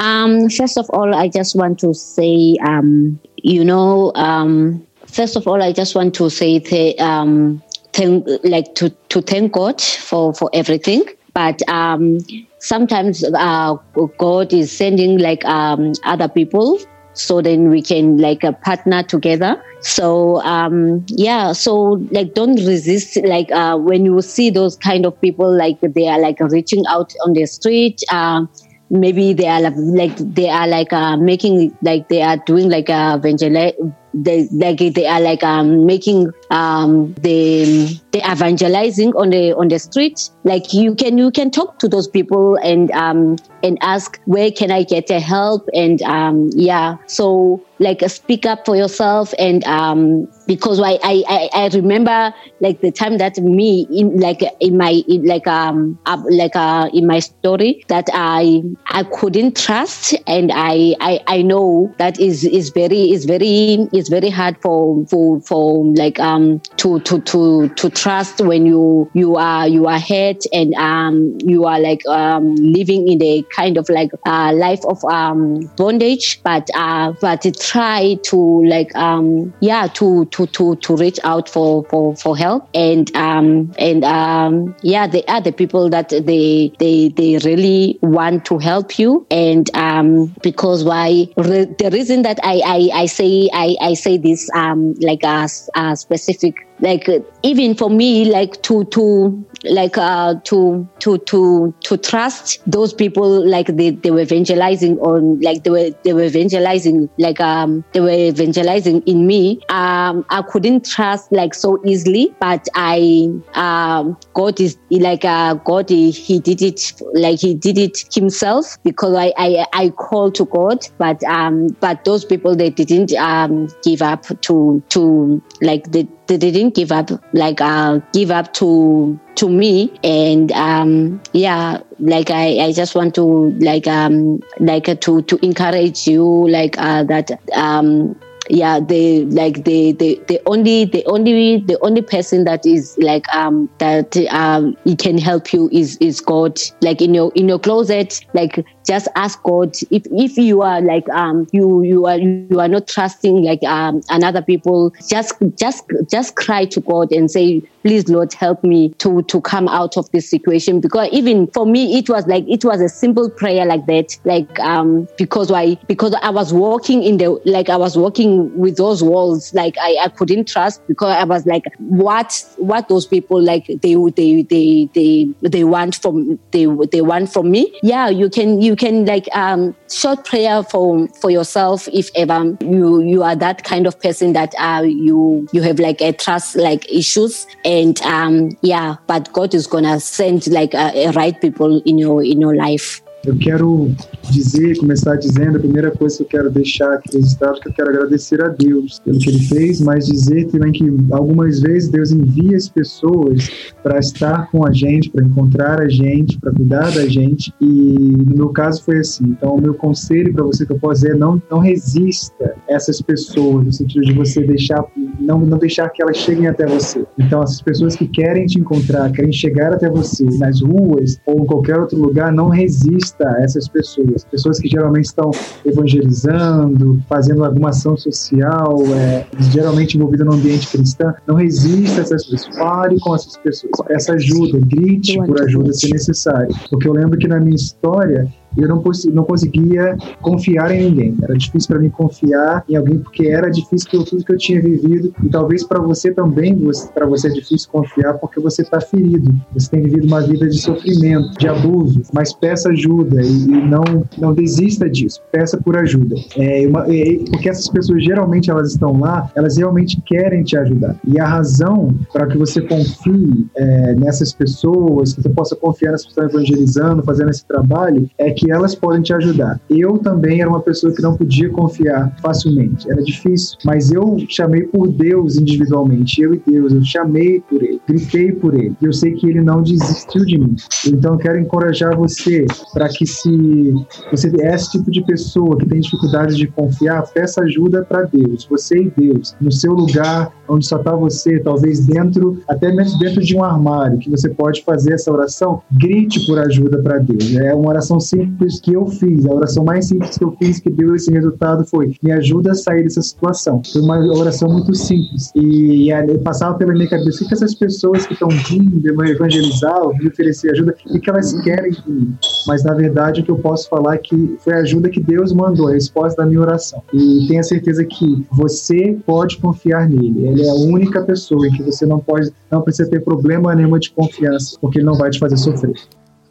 Um, 0.00 0.48
first 0.48 0.78
of 0.78 0.88
all, 0.90 1.14
I 1.14 1.28
just 1.28 1.54
want 1.54 1.78
to 1.80 1.92
say, 1.94 2.56
um, 2.66 3.20
you 3.36 3.64
know, 3.64 4.12
um, 4.14 4.86
first 5.06 5.36
of 5.36 5.46
all, 5.46 5.62
I 5.62 5.72
just 5.72 5.94
want 5.94 6.14
to 6.14 6.30
say, 6.30 6.58
th- 6.58 6.98
um, 6.98 7.62
thank, 7.92 8.26
like 8.42 8.74
to, 8.76 8.90
to 9.10 9.20
thank 9.20 9.52
God 9.52 9.80
for, 9.80 10.32
for 10.34 10.48
everything. 10.54 11.04
But 11.34 11.60
um, 11.68 12.18
sometimes 12.58 13.22
uh, 13.24 13.74
God 14.18 14.52
is 14.52 14.76
sending 14.76 15.18
like 15.18 15.44
um, 15.44 15.92
other 16.04 16.28
people 16.28 16.80
so 17.12 17.42
then 17.42 17.68
we 17.68 17.82
can 17.82 18.18
like 18.18 18.44
uh, 18.44 18.52
partner 18.64 19.02
together 19.02 19.62
so 19.82 20.40
um 20.42 21.04
yeah 21.08 21.52
so 21.52 22.00
like 22.12 22.34
don't 22.34 22.54
resist 22.66 23.18
like 23.24 23.50
uh 23.50 23.76
when 23.76 24.04
you 24.04 24.22
see 24.22 24.48
those 24.50 24.76
kind 24.76 25.04
of 25.04 25.20
people 25.20 25.52
like 25.56 25.78
they 25.80 26.06
are 26.06 26.20
like 26.20 26.38
reaching 26.40 26.84
out 26.88 27.12
on 27.26 27.32
the 27.32 27.44
street 27.46 28.00
uh 28.12 28.44
maybe 28.90 29.32
they 29.32 29.46
are 29.46 29.60
like 29.60 30.16
they 30.16 30.50
are 30.50 30.66
like 30.66 30.92
uh 30.92 31.16
making 31.16 31.76
like 31.80 32.08
they 32.08 32.20
are 32.22 32.36
doing 32.38 32.68
like 32.68 32.88
a 32.88 33.14
evangel 33.16 33.72
they 34.12 34.48
like 34.52 34.78
they 34.78 35.06
are 35.06 35.20
like 35.20 35.42
um 35.42 35.86
making 35.86 36.32
um 36.50 37.14
the 37.20 38.00
the 38.12 38.18
evangelizing 38.30 39.10
on 39.14 39.30
the 39.30 39.52
on 39.56 39.68
the 39.68 39.78
street. 39.78 40.18
Like 40.44 40.72
you 40.72 40.94
can 40.94 41.18
you 41.18 41.30
can 41.30 41.50
talk 41.50 41.78
to 41.78 41.88
those 41.88 42.08
people 42.08 42.56
and 42.62 42.90
um 42.92 43.36
and 43.62 43.78
ask 43.82 44.18
where 44.24 44.50
can 44.50 44.70
i 44.70 44.82
get 44.82 45.10
a 45.10 45.20
help? 45.20 45.62
And 45.74 46.00
um 46.02 46.50
yeah. 46.54 46.96
So 47.06 47.64
like 47.78 48.02
speak 48.10 48.46
up 48.46 48.60
for 48.66 48.76
yourself 48.76 49.32
and 49.38 49.64
um 49.64 50.26
because 50.46 50.80
I, 50.80 50.98
I 51.02 51.48
i 51.54 51.70
remember 51.72 52.32
like 52.60 52.80
the 52.82 52.92
time 52.92 53.18
that 53.18 53.38
me 53.38 53.86
in 53.90 54.18
like 54.20 54.42
in 54.60 54.76
my 54.76 55.02
in 55.08 55.24
like 55.24 55.46
um 55.46 55.98
like 56.30 56.54
uh 56.54 56.90
in 56.92 57.06
my 57.06 57.20
story 57.20 57.82
that 57.88 58.06
i 58.12 58.60
i 58.90 59.04
couldn't 59.04 59.56
trust 59.56 60.14
and 60.26 60.50
i 60.54 60.94
i 61.00 61.20
i 61.26 61.42
know 61.42 61.94
that 61.98 62.20
is 62.20 62.44
is 62.44 62.70
very 62.70 63.10
is 63.12 63.24
very 63.24 63.88
it's 64.00 64.08
very 64.08 64.30
hard 64.30 64.56
for 64.62 65.04
for 65.10 65.40
for 65.42 65.84
like 65.96 66.18
um 66.20 66.60
to 66.78 67.00
to 67.00 67.20
to 67.22 67.68
to 67.76 67.90
trust 67.90 68.40
when 68.40 68.66
you 68.66 69.10
you 69.14 69.36
are 69.36 69.68
you 69.68 69.86
are 69.86 70.00
hurt 70.00 70.38
and 70.52 70.74
um 70.74 71.36
you 71.44 71.64
are 71.66 71.78
like 71.80 72.00
um 72.08 72.54
living 72.56 73.06
in 73.08 73.22
a 73.22 73.44
kind 73.54 73.76
of 73.76 73.86
like 73.88 74.10
uh 74.26 74.52
life 74.54 74.80
of 74.88 74.98
um 75.10 75.60
bondage. 75.76 76.40
But 76.44 76.66
uh 76.74 77.12
but 77.20 77.44
try 77.60 78.16
to 78.30 78.36
like 78.66 78.94
um 78.96 79.54
yeah 79.60 79.86
to 79.94 80.26
to 80.32 80.46
to 80.48 80.76
to 80.82 80.96
reach 80.96 81.18
out 81.24 81.48
for 81.48 81.84
for 81.90 82.16
for 82.16 82.36
help. 82.36 82.64
And 82.74 83.14
um 83.16 83.72
and 83.78 84.04
um 84.04 84.74
yeah 84.82 85.06
they 85.06 85.24
are 85.24 85.40
the 85.40 85.52
people 85.52 85.90
that 85.90 86.08
they 86.10 86.72
they 86.78 87.12
they 87.16 87.38
really 87.44 87.98
want 88.02 88.44
to 88.46 88.58
help 88.58 88.98
you. 88.98 89.26
And 89.30 89.68
um 89.76 90.34
because 90.42 90.84
why? 90.84 91.26
Re- 91.36 91.74
the 91.78 91.90
reason 91.92 92.22
that 92.22 92.38
I 92.42 92.60
I 92.64 92.90
I 93.02 93.06
say 93.06 93.48
I 93.52 93.76
I 93.80 93.89
say 93.94 94.16
this 94.16 94.48
um 94.54 94.94
like 95.00 95.22
a, 95.22 95.48
a 95.74 95.96
specific 95.96 96.54
like 96.80 97.08
even 97.42 97.74
for 97.74 97.90
me 97.90 98.30
like 98.30 98.62
to 98.62 98.84
to 98.86 99.44
like 99.64 99.98
uh 99.98 100.34
to 100.44 100.88
to 101.00 101.18
to 101.18 101.74
to 101.84 101.96
trust 101.96 102.58
those 102.66 102.92
people 102.92 103.46
like 103.46 103.66
they, 103.66 103.90
they 103.90 104.10
were 104.10 104.20
evangelizing 104.20 104.98
on 104.98 105.40
like 105.40 105.64
they 105.64 105.70
were 105.70 105.90
they 106.04 106.12
were 106.12 106.24
evangelizing 106.24 107.08
like 107.18 107.40
um 107.40 107.84
they 107.92 108.00
were 108.00 108.10
evangelizing 108.10 109.02
in 109.02 109.26
me. 109.26 109.60
Um 109.68 110.24
i 110.30 110.42
couldn't 110.42 110.84
trust 110.86 111.30
like 111.32 111.54
so 111.54 111.78
easily 111.84 112.34
but 112.40 112.66
i 112.74 113.28
um 113.54 114.16
god 114.34 114.60
is 114.60 114.78
like 114.90 115.24
uh 115.24 115.54
god 115.54 115.88
he, 115.88 116.10
he 116.10 116.40
did 116.40 116.62
it 116.62 116.80
like 117.14 117.38
he 117.40 117.54
did 117.54 117.78
it 117.78 117.98
himself 118.12 118.76
because 118.82 119.14
i 119.14 119.32
i 119.36 119.66
i 119.72 119.90
called 119.90 120.34
to 120.34 120.44
god 120.46 120.78
but 120.98 121.22
um 121.24 121.68
but 121.80 122.04
those 122.04 122.24
people 122.24 122.56
they 122.56 122.70
didn't 122.70 123.12
um 123.14 123.68
give 123.82 124.02
up 124.02 124.24
to 124.40 124.82
to 124.88 125.42
like 125.60 125.84
they 125.92 126.08
they 126.36 126.50
didn't 126.50 126.74
give 126.74 126.92
up 126.92 127.10
like 127.32 127.60
uh 127.60 128.00
give 128.12 128.30
up 128.30 128.52
to 128.54 129.18
to 129.36 129.48
me. 129.48 129.92
And 130.04 130.52
um 130.52 131.20
yeah 131.32 131.80
like 131.98 132.30
i 132.30 132.58
i 132.60 132.72
just 132.72 132.94
want 132.94 133.14
to 133.14 133.50
like 133.60 133.86
um 133.86 134.40
like 134.58 134.88
uh, 134.88 134.94
to 134.96 135.22
to 135.22 135.38
encourage 135.44 136.06
you 136.06 136.48
like 136.48 136.78
uh 136.78 137.04
that 137.04 137.30
um 137.54 138.16
yeah 138.48 138.80
the 138.80 139.24
like 139.26 139.64
the 139.64 139.92
the 139.92 140.20
the 140.26 140.40
only 140.46 140.84
the 140.84 141.04
only 141.06 141.58
the 141.58 141.78
only 141.82 142.02
person 142.02 142.44
that 142.44 142.66
is 142.66 142.96
like 142.98 143.24
um 143.34 143.70
that 143.78 144.16
um 144.30 144.76
he 144.84 144.96
can 144.96 145.18
help 145.18 145.52
you 145.52 145.68
is 145.72 145.96
is 145.98 146.20
god. 146.20 146.60
Like 146.82 147.00
in 147.00 147.14
your 147.14 147.32
in 147.34 147.48
your 147.48 147.58
closet 147.58 148.24
like 148.34 148.64
just 148.86 149.08
ask 149.16 149.42
god 149.42 149.74
if 149.90 150.02
if 150.10 150.36
you 150.36 150.62
are 150.62 150.80
like 150.80 151.08
um 151.10 151.46
you 151.52 151.82
you 151.82 152.06
are 152.06 152.18
you 152.18 152.58
are 152.58 152.68
not 152.68 152.86
trusting 152.86 153.42
like 153.42 153.62
um 153.64 154.00
another 154.10 154.42
people 154.42 154.92
just 155.08 155.34
just 155.56 155.84
just 156.10 156.34
cry 156.36 156.64
to 156.64 156.80
god 156.80 157.10
and 157.12 157.30
say 157.30 157.62
please 157.82 158.08
lord 158.08 158.32
help 158.32 158.62
me 158.62 158.90
to 158.98 159.22
to 159.22 159.40
come 159.40 159.68
out 159.68 159.96
of 159.96 160.10
this 160.10 160.28
situation. 160.28 160.80
Because 160.80 161.08
even 161.12 161.46
for 161.48 161.66
me 161.66 161.98
it 161.98 162.08
was 162.08 162.26
like 162.26 162.44
it 162.48 162.64
was 162.64 162.80
a 162.80 162.88
simple 162.88 163.30
prayer 163.30 163.64
like 163.64 163.86
that. 163.86 164.16
Like 164.24 164.58
um 164.60 165.08
because 165.16 165.50
why? 165.50 165.76
Because 165.86 166.14
i 166.22 166.30
was 166.30 166.52
walking 166.52 167.02
in 167.02 167.18
the 167.18 167.40
like 167.44 167.68
i 167.68 167.76
was 167.76 167.96
walking 167.96 168.56
with 168.56 168.76
those 168.76 169.02
walls. 169.02 169.52
Like 169.54 169.76
i 169.80 169.96
i 170.02 170.08
couldn't 170.08 170.48
trust 170.48 170.86
because 170.86 171.14
i 171.16 171.24
was 171.24 171.46
like 171.46 171.64
what 171.78 172.44
what 172.56 172.88
those 172.88 173.06
people 173.06 173.42
like 173.42 173.66
they 173.66 173.94
they 174.16 174.42
they 174.42 174.88
they 174.94 175.34
they 175.42 175.64
want 175.64 175.96
from 175.96 176.38
they 176.50 176.66
they 176.92 177.00
want 177.00 177.32
from 177.32 177.50
me? 177.50 177.78
Yeah 177.82 178.08
you 178.08 178.28
can 178.30 178.60
you 178.60 178.69
can 178.76 179.04
like 179.04 179.26
um 179.34 179.74
short 179.90 180.24
prayer 180.24 180.62
for 180.62 181.08
for 181.20 181.30
yourself 181.30 181.88
if 181.92 182.10
ever 182.14 182.56
you 182.60 183.00
you 183.02 183.22
are 183.22 183.36
that 183.36 183.64
kind 183.64 183.86
of 183.86 183.98
person 184.00 184.32
that 184.32 184.54
uh 184.58 184.82
you 184.82 185.46
you 185.52 185.62
have 185.62 185.78
like 185.78 186.00
a 186.00 186.12
trust 186.12 186.56
like 186.56 186.90
issues. 186.90 187.46
And 187.64 188.00
um 188.02 188.50
yeah 188.62 188.96
but 189.06 189.32
god 189.32 189.54
is 189.54 189.66
gonna 189.66 190.00
send 190.00 190.46
like 190.48 190.74
a 190.74 191.12
right 191.14 191.38
people 191.40 191.82
in 191.84 191.98
your 191.98 192.22
in 192.24 192.40
your 192.40 192.54
life 192.54 193.02
Eu 193.24 193.36
quero 193.36 193.90
dizer, 194.30 194.78
começar 194.78 195.16
dizendo, 195.16 195.58
a 195.58 195.60
primeira 195.60 195.90
coisa 195.90 196.16
que 196.16 196.22
eu 196.22 196.26
quero 196.26 196.50
deixar 196.50 196.94
aqui 196.94 197.16
registrado, 197.16 197.60
que 197.60 197.68
eu 197.68 197.72
quero 197.72 197.90
agradecer 197.90 198.42
a 198.42 198.48
Deus 198.48 198.98
pelo 199.00 199.18
que 199.18 199.28
Ele 199.28 199.40
fez, 199.40 199.80
mas 199.80 200.06
dizer 200.06 200.46
também 200.46 200.72
que 200.72 200.84
algumas 201.10 201.60
vezes 201.60 201.90
Deus 201.90 202.12
envia 202.12 202.56
as 202.56 202.68
pessoas 202.68 203.50
para 203.82 203.98
estar 203.98 204.50
com 204.50 204.66
a 204.66 204.72
gente, 204.72 205.10
para 205.10 205.24
encontrar 205.24 205.82
a 205.82 205.88
gente, 205.88 206.38
para 206.38 206.50
cuidar 206.52 206.94
da 206.94 207.06
gente, 207.06 207.52
e 207.60 207.66
no 207.66 208.36
meu 208.36 208.48
caso 208.50 208.82
foi 208.84 208.98
assim. 208.98 209.24
Então, 209.24 209.56
o 209.56 209.60
meu 209.60 209.74
conselho 209.74 210.32
para 210.32 210.44
você 210.44 210.64
que 210.64 210.72
eu 210.72 210.78
posso 210.78 211.02
dizer 211.02 211.14
é 211.14 211.18
não, 211.18 211.42
não 211.50 211.58
resista 211.58 212.54
essas 212.68 213.02
pessoas, 213.02 213.66
no 213.66 213.72
sentido 213.72 214.06
de 214.06 214.14
você 214.14 214.42
deixar, 214.42 214.82
não, 215.18 215.40
não 215.40 215.58
deixar 215.58 215.90
que 215.90 216.02
elas 216.02 216.16
cheguem 216.16 216.46
até 216.46 216.66
você. 216.66 217.04
Então, 217.18 217.42
essas 217.42 217.60
pessoas 217.60 217.96
que 217.96 218.06
querem 218.08 218.46
te 218.46 218.58
encontrar, 218.58 219.12
querem 219.12 219.32
chegar 219.32 219.74
até 219.74 219.90
você 219.90 220.24
nas 220.38 220.62
ruas 220.62 221.20
ou 221.26 221.42
em 221.42 221.46
qualquer 221.46 221.78
outro 221.78 221.98
lugar, 221.98 222.32
não 222.32 222.48
resista 222.48 223.09
a 223.20 223.42
essas 223.42 223.68
pessoas. 223.68 224.24
Pessoas 224.24 224.58
que 224.58 224.68
geralmente 224.68 225.06
estão 225.06 225.30
evangelizando, 225.64 227.02
fazendo 227.08 227.44
alguma 227.44 227.70
ação 227.70 227.96
social, 227.96 228.76
é, 228.94 229.26
geralmente 229.50 229.96
envolvida 229.96 230.24
no 230.24 230.34
ambiente 230.34 230.68
cristão. 230.68 231.12
Não 231.26 231.34
resista 231.34 232.00
a 232.00 232.02
essas 232.02 232.26
pessoas. 232.26 232.56
Fale 232.56 233.00
com 233.00 233.14
essas 233.14 233.36
pessoas. 233.38 233.72
Peça 233.86 234.14
ajuda, 234.14 234.58
grite 234.60 235.16
por 235.18 235.42
ajuda 235.42 235.72
se 235.72 235.90
necessário. 235.90 236.54
Porque 236.70 236.88
eu 236.88 236.92
lembro 236.92 237.18
que 237.18 237.28
na 237.28 237.40
minha 237.40 237.56
história, 237.56 238.28
eu 238.56 238.68
não, 238.68 238.82
não 239.12 239.24
conseguia 239.24 239.96
confiar 240.20 240.70
em 240.70 240.90
ninguém. 240.90 241.16
Era 241.22 241.34
difícil 241.36 241.68
para 241.68 241.78
mim 241.78 241.90
confiar 241.90 242.64
em 242.68 242.76
alguém 242.76 242.98
porque 242.98 243.26
era 243.28 243.50
difícil 243.50 243.90
pelo 243.90 244.04
tudo 244.04 244.24
que 244.24 244.32
eu 244.32 244.38
tinha 244.38 244.60
vivido 244.60 245.12
e 245.22 245.28
talvez 245.28 245.64
para 245.64 245.80
você 245.80 246.12
também, 246.12 246.58
para 246.94 247.06
você 247.06 247.28
é 247.28 247.30
difícil 247.30 247.68
confiar 247.70 248.14
porque 248.14 248.40
você 248.40 248.62
está 248.62 248.80
ferido. 248.80 249.32
Você 249.54 249.70
tem 249.70 249.82
vivido 249.82 250.06
uma 250.06 250.20
vida 250.20 250.48
de 250.48 250.58
sofrimento, 250.58 251.38
de 251.38 251.48
abuso, 251.48 252.02
mas 252.12 252.32
peça 252.32 252.70
ajuda 252.70 253.22
e, 253.22 253.46
não 253.46 254.04
não 254.18 254.34
desista 254.34 254.88
disso. 254.88 255.20
Peça 255.30 255.58
por 255.58 255.76
ajuda. 255.76 256.16
É 256.36 256.66
uma, 256.66 256.86
é, 256.92 257.18
porque 257.30 257.48
essas 257.48 257.68
pessoas 257.68 258.04
geralmente 258.04 258.50
elas 258.50 258.72
estão 258.72 258.98
lá, 258.98 259.30
elas 259.34 259.56
realmente 259.56 260.00
querem 260.02 260.42
te 260.42 260.56
ajudar. 260.56 260.96
E 261.06 261.20
a 261.20 261.26
razão 261.26 261.94
para 262.12 262.26
que 262.26 262.36
você 262.36 262.60
confie 262.62 263.46
é, 263.56 263.94
nessas 263.94 264.32
pessoas, 264.32 265.12
que 265.12 265.22
você 265.22 265.28
possa 265.28 265.56
confiar 265.56 265.92
nessas 265.92 266.06
pessoas 266.08 266.32
evangelizando, 266.32 267.02
fazendo 267.02 267.30
esse 267.30 267.44
trabalho, 267.46 268.08
é 268.18 268.30
que 268.30 268.39
que 268.40 268.50
elas 268.50 268.74
podem 268.74 269.02
te 269.02 269.12
ajudar. 269.12 269.60
Eu 269.68 269.98
também 269.98 270.40
era 270.40 270.48
uma 270.48 270.62
pessoa 270.62 270.94
que 270.94 271.02
não 271.02 271.14
podia 271.14 271.50
confiar 271.50 272.16
facilmente, 272.22 272.90
era 272.90 273.02
difícil, 273.02 273.58
mas 273.66 273.92
eu 273.92 274.16
chamei 274.30 274.62
por 274.62 274.88
Deus 274.88 275.36
individualmente, 275.36 276.22
eu 276.22 276.32
e 276.32 276.42
Deus, 276.46 276.72
eu 276.72 276.82
chamei 276.82 277.40
por 277.40 277.62
Ele, 277.62 277.78
gritei 277.86 278.32
por 278.32 278.54
Ele, 278.54 278.74
eu 278.80 278.94
sei 278.94 279.12
que 279.12 279.28
Ele 279.28 279.42
não 279.42 279.62
desistiu 279.62 280.24
de 280.24 280.38
mim. 280.38 280.56
Então 280.86 281.14
eu 281.14 281.18
quero 281.18 281.38
encorajar 281.38 281.94
você 281.94 282.46
para 282.72 282.88
que 282.88 283.06
se 283.06 283.74
você 284.10 284.32
é 284.40 284.54
esse 284.54 284.70
tipo 284.70 284.90
de 284.90 285.04
pessoa 285.04 285.58
que 285.58 285.66
tem 285.66 285.80
dificuldades 285.80 286.38
de 286.38 286.46
confiar, 286.46 287.02
peça 287.12 287.42
ajuda 287.42 287.84
para 287.84 288.04
Deus, 288.04 288.46
você 288.48 288.84
e 288.84 288.90
Deus, 288.96 289.36
no 289.38 289.52
seu 289.52 289.74
lugar 289.74 290.32
onde 290.48 290.66
só 290.66 290.78
está 290.78 290.94
você, 290.94 291.38
talvez 291.40 291.86
dentro, 291.86 292.42
até 292.48 292.72
mesmo 292.72 292.98
dentro 292.98 293.20
de 293.20 293.36
um 293.36 293.44
armário, 293.44 293.98
que 293.98 294.10
você 294.10 294.30
pode 294.30 294.64
fazer 294.64 294.94
essa 294.94 295.12
oração, 295.12 295.62
grite 295.70 296.26
por 296.26 296.38
ajuda 296.38 296.82
para 296.82 296.98
Deus. 296.98 297.36
É 297.36 297.54
uma 297.54 297.68
oração 297.68 298.00
simples 298.00 298.29
simples 298.30 298.60
que 298.60 298.72
eu 298.72 298.86
fiz, 298.86 299.26
a 299.26 299.34
oração 299.34 299.64
mais 299.64 299.86
simples 299.86 300.16
que 300.16 300.24
eu 300.24 300.32
fiz 300.38 300.60
que 300.60 300.70
deu 300.70 300.94
esse 300.94 301.10
resultado 301.10 301.64
foi: 301.64 301.94
me 302.02 302.12
ajuda 302.12 302.52
a 302.52 302.54
sair 302.54 302.84
dessa 302.84 303.02
situação. 303.02 303.62
Foi 303.72 303.82
uma 303.82 303.98
oração 304.16 304.48
muito 304.50 304.74
simples. 304.74 305.30
E, 305.34 305.90
e 305.92 306.18
passava 306.18 306.56
pela 306.56 306.72
minha 306.72 306.88
cabeça 306.88 307.24
o 307.24 307.28
que 307.28 307.34
essas 307.34 307.54
pessoas 307.54 308.06
que 308.06 308.14
estão 308.14 308.28
vindo 308.28 308.86
evangelizar, 308.88 309.88
me 309.98 310.08
oferecer 310.08 310.52
ajuda, 310.52 310.74
o 310.86 311.00
que 311.00 311.10
elas 311.10 311.32
querem 311.42 311.72
de 311.72 311.90
mim. 311.90 312.14
Mas 312.46 312.64
na 312.64 312.74
verdade 312.74 313.20
o 313.20 313.24
que 313.24 313.30
eu 313.30 313.38
posso 313.38 313.68
falar 313.68 313.94
é 313.94 313.98
que 313.98 314.36
foi 314.40 314.54
a 314.54 314.58
ajuda 314.58 314.88
que 314.88 315.00
Deus 315.00 315.32
mandou, 315.32 315.68
a 315.68 315.72
resposta 315.72 316.22
da 316.22 316.28
minha 316.28 316.40
oração. 316.40 316.82
E 316.92 317.26
tenha 317.28 317.42
certeza 317.42 317.84
que 317.84 318.26
você 318.30 318.98
pode 319.06 319.38
confiar 319.38 319.88
nele. 319.88 320.26
Ele 320.26 320.42
é 320.42 320.50
a 320.50 320.54
única 320.54 321.02
pessoa 321.02 321.46
em 321.46 321.52
que 321.52 321.62
você 321.62 321.86
não 321.86 321.98
pode, 321.98 322.30
não 322.50 322.62
precisa 322.62 322.88
ter 322.88 323.00
problema 323.00 323.54
nenhum 323.54 323.78
de 323.78 323.90
confiança, 323.90 324.56
porque 324.60 324.78
ele 324.78 324.86
não 324.86 324.94
vai 324.94 325.10
te 325.10 325.18
fazer 325.18 325.36
sofrer. 325.36 325.74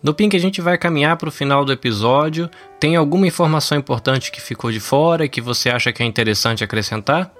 No 0.01 0.13
Pink 0.13 0.35
a 0.35 0.39
gente 0.39 0.61
vai 0.61 0.77
caminhar 0.77 1.17
para 1.17 1.27
o 1.27 1.31
final 1.31 1.65
do 1.65 1.73
episódio. 1.73 2.49
Tem 2.79 2.95
alguma 2.95 3.27
informação 3.27 3.77
importante 3.77 4.31
que 4.31 4.41
ficou 4.41 4.71
de 4.71 4.79
fora 4.79 5.25
e 5.25 5.29
que 5.29 5.41
você 5.41 5.69
acha 5.69 5.91
que 5.91 6.01
é 6.01 6.05
interessante 6.05 6.63
acrescentar? 6.63 7.33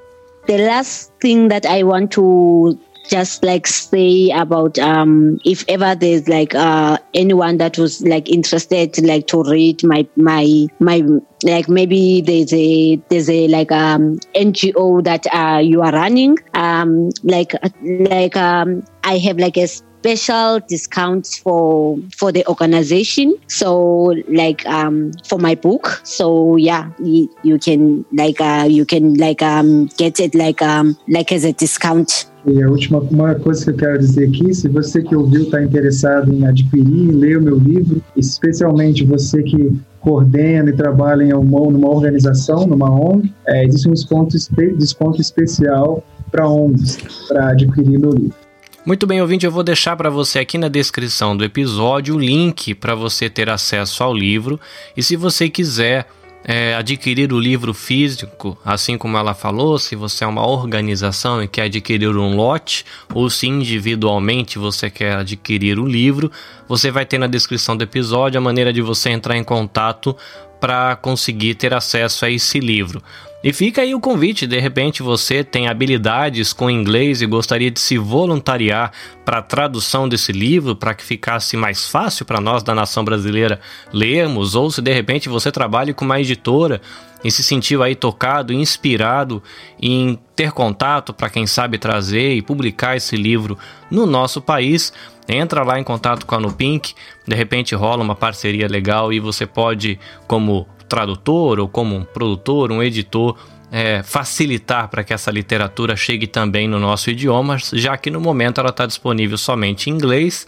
The 0.45 0.57
last 0.57 1.11
thing 1.21 1.47
that 1.47 1.67
I 1.67 1.83
want 1.83 2.11
to 2.15 2.77
just 3.09 3.43
like 3.43 3.67
say 3.67 4.31
about 4.31 4.77
um 4.77 5.39
if 5.43 5.65
ever 5.67 5.95
there's 5.95 6.27
like 6.27 6.55
uh 6.55 6.97
anyone 7.13 7.57
that 7.57 7.77
was 7.77 8.01
like 8.01 8.29
interested 8.29 8.95
like 9.03 9.25
to 9.25 9.41
read 9.43 9.83
my 9.83 10.07
my 10.15 10.67
my 10.79 11.01
like 11.43 11.67
maybe 11.67 12.21
there's 12.21 12.53
a 12.53 12.97
there's 13.09 13.29
a 13.29 13.47
like 13.47 13.71
um 13.71 14.19
ngo 14.35 15.03
that 15.03 15.25
uh 15.33 15.59
you 15.59 15.81
are 15.81 15.91
running 15.91 16.37
um 16.53 17.09
like 17.23 17.53
like 17.81 18.37
um 18.37 18.83
i 19.03 19.17
have 19.17 19.39
like 19.39 19.57
a 19.57 19.67
special 19.99 20.59
discounts 20.67 21.37
for 21.37 21.97
for 22.17 22.31
the 22.31 22.45
organization. 22.47 23.35
So 23.47 24.15
like 24.27 24.65
um 24.65 25.11
for 25.27 25.39
my 25.39 25.55
book. 25.55 26.01
So 26.03 26.55
yeah 26.55 26.89
you, 26.99 27.29
you 27.43 27.59
can 27.59 28.05
like 28.13 28.39
uh 28.39 28.67
you 28.67 28.85
can 28.85 29.15
like 29.15 29.41
um 29.41 29.87
get 29.97 30.19
it 30.19 30.33
like 30.35 30.61
um 30.61 30.97
like 31.07 31.31
as 31.31 31.43
a 31.43 31.53
discount. 31.53 32.29
E 32.45 32.63
a 32.63 32.69
última 32.69 32.99
uma 32.99 33.35
coisa 33.35 33.65
que 33.65 33.71
eu 33.71 33.75
quero 33.75 33.99
dizer 33.99 34.29
aqui, 34.29 34.53
se 34.53 34.69
você 34.69 35.03
que 35.03 35.13
ouviu 35.13 35.43
está 35.43 35.61
interessado 35.61 36.33
em 36.33 36.47
adquirir 36.47 37.11
ler 37.11 37.37
o 37.37 37.41
meu 37.41 37.57
livro, 37.57 38.01
especialmente 38.15 39.03
você 39.03 39.43
que 39.43 39.77
coordena 39.99 40.69
e 40.69 40.73
trabalha 40.73 41.23
em 41.23 41.33
uma, 41.33 41.59
numa 41.69 41.89
organização, 41.89 42.65
numa 42.65 42.89
ONG, 42.89 43.33
é, 43.45 43.65
existe 43.65 43.89
um 43.89 43.93
desconto, 43.93 44.37
desconto 44.77 45.19
especial 45.19 46.01
para 46.31 46.47
ONGs, 46.47 46.97
para 47.27 47.49
adquirir 47.49 47.99
meu 47.99 48.11
livro. 48.11 48.48
Muito 48.85 49.05
bem, 49.05 49.21
ouvinte, 49.21 49.45
eu 49.45 49.51
vou 49.51 49.61
deixar 49.61 49.95
para 49.97 50.09
você 50.09 50.39
aqui 50.39 50.57
na 50.57 50.69
descrição 50.69 51.35
do 51.35 51.43
episódio 51.43 52.15
o 52.15 52.19
link 52.19 52.73
para 52.73 52.95
você 52.95 53.29
ter 53.29 53.49
acesso 53.49 54.01
ao 54.03 54.13
livro. 54.13 54.57
E 54.95 55.03
se 55.03 55.17
você 55.17 55.49
quiser 55.49 56.07
é, 56.45 56.73
adquirir 56.73 57.33
o 57.33 57.39
livro 57.39 57.73
físico, 57.73 58.57
assim 58.63 58.97
como 58.97 59.17
ela 59.17 59.33
falou, 59.33 59.77
se 59.77 59.97
você 59.97 60.23
é 60.23 60.27
uma 60.27 60.47
organização 60.47 61.43
e 61.43 61.47
quer 61.47 61.63
adquirir 61.63 62.15
um 62.15 62.37
lote, 62.37 62.85
ou 63.13 63.29
se 63.29 63.47
individualmente 63.47 64.57
você 64.57 64.89
quer 64.89 65.17
adquirir 65.17 65.77
o 65.77 65.85
livro, 65.85 66.31
você 66.65 66.89
vai 66.89 67.05
ter 67.05 67.17
na 67.17 67.27
descrição 67.27 67.75
do 67.75 67.83
episódio 67.83 68.37
a 68.37 68.41
maneira 68.41 68.71
de 68.71 68.81
você 68.81 69.09
entrar 69.09 69.35
em 69.35 69.43
contato 69.43 70.15
para 70.59 70.95
conseguir 70.95 71.55
ter 71.55 71.73
acesso 71.73 72.25
a 72.25 72.29
esse 72.29 72.59
livro. 72.59 73.03
E 73.41 73.53
fica 73.53 73.81
aí 73.81 73.95
o 73.95 74.01
convite, 74.01 74.45
de 74.45 74.59
repente 74.59 75.01
você 75.01 75.45
tem 75.45 75.69
habilidades 75.69 76.51
com 76.51 76.69
inglês 76.69 77.21
e 77.21 77.25
gostaria 77.25 77.71
de 77.71 77.79
se 77.79 77.97
voluntariar 77.97 78.91
para 79.23 79.37
a 79.37 79.41
tradução 79.41 80.09
desse 80.09 80.33
livro, 80.33 80.75
para 80.75 80.93
que 80.93 81.05
ficasse 81.05 81.55
mais 81.55 81.87
fácil 81.87 82.25
para 82.25 82.41
nós 82.41 82.63
da 82.63 82.75
nação 82.75 83.05
brasileira 83.05 83.61
lermos, 83.93 84.55
ou 84.55 84.69
se 84.69 84.81
de 84.81 84.91
repente 84.91 85.29
você 85.29 85.53
trabalha 85.53 85.93
com 85.93 86.03
uma 86.03 86.19
editora 86.19 86.81
e 87.23 87.31
se 87.31 87.41
sentiu 87.41 87.81
aí 87.81 87.95
tocado, 87.95 88.51
inspirado 88.51 89.41
em 89.81 90.19
ter 90.35 90.51
contato 90.51 91.13
para 91.13 91.29
quem 91.29 91.47
sabe 91.47 91.77
trazer 91.77 92.33
e 92.33 92.41
publicar 92.41 92.97
esse 92.97 93.15
livro 93.15 93.57
no 93.89 94.05
nosso 94.05 94.41
país, 94.41 94.91
entra 95.29 95.63
lá 95.63 95.79
em 95.79 95.83
contato 95.83 96.25
com 96.25 96.35
a 96.35 96.39
Nupink, 96.41 96.93
de 97.25 97.35
repente 97.37 97.73
rola 97.73 98.03
uma 98.03 98.15
parceria 98.15 98.67
legal 98.67 99.13
e 99.13 99.19
você 99.21 99.45
pode, 99.45 99.97
como 100.27 100.67
tradutor 100.89 101.59
ou 101.59 101.69
como 101.69 101.95
um 101.95 102.03
produtor, 102.03 102.71
um 102.71 102.83
editor, 102.83 103.37
é, 103.71 104.03
facilitar 104.03 104.89
para 104.89 105.03
que 105.03 105.13
essa 105.13 105.31
literatura 105.31 105.95
chegue 105.95 106.27
também 106.27 106.67
no 106.67 106.79
nosso 106.79 107.11
idioma, 107.11 107.57
já 107.73 107.95
que 107.95 108.09
no 108.09 108.19
momento 108.19 108.59
ela 108.59 108.69
está 108.69 108.85
disponível 108.85 109.37
somente 109.37 109.89
em 109.89 109.93
inglês 109.93 110.47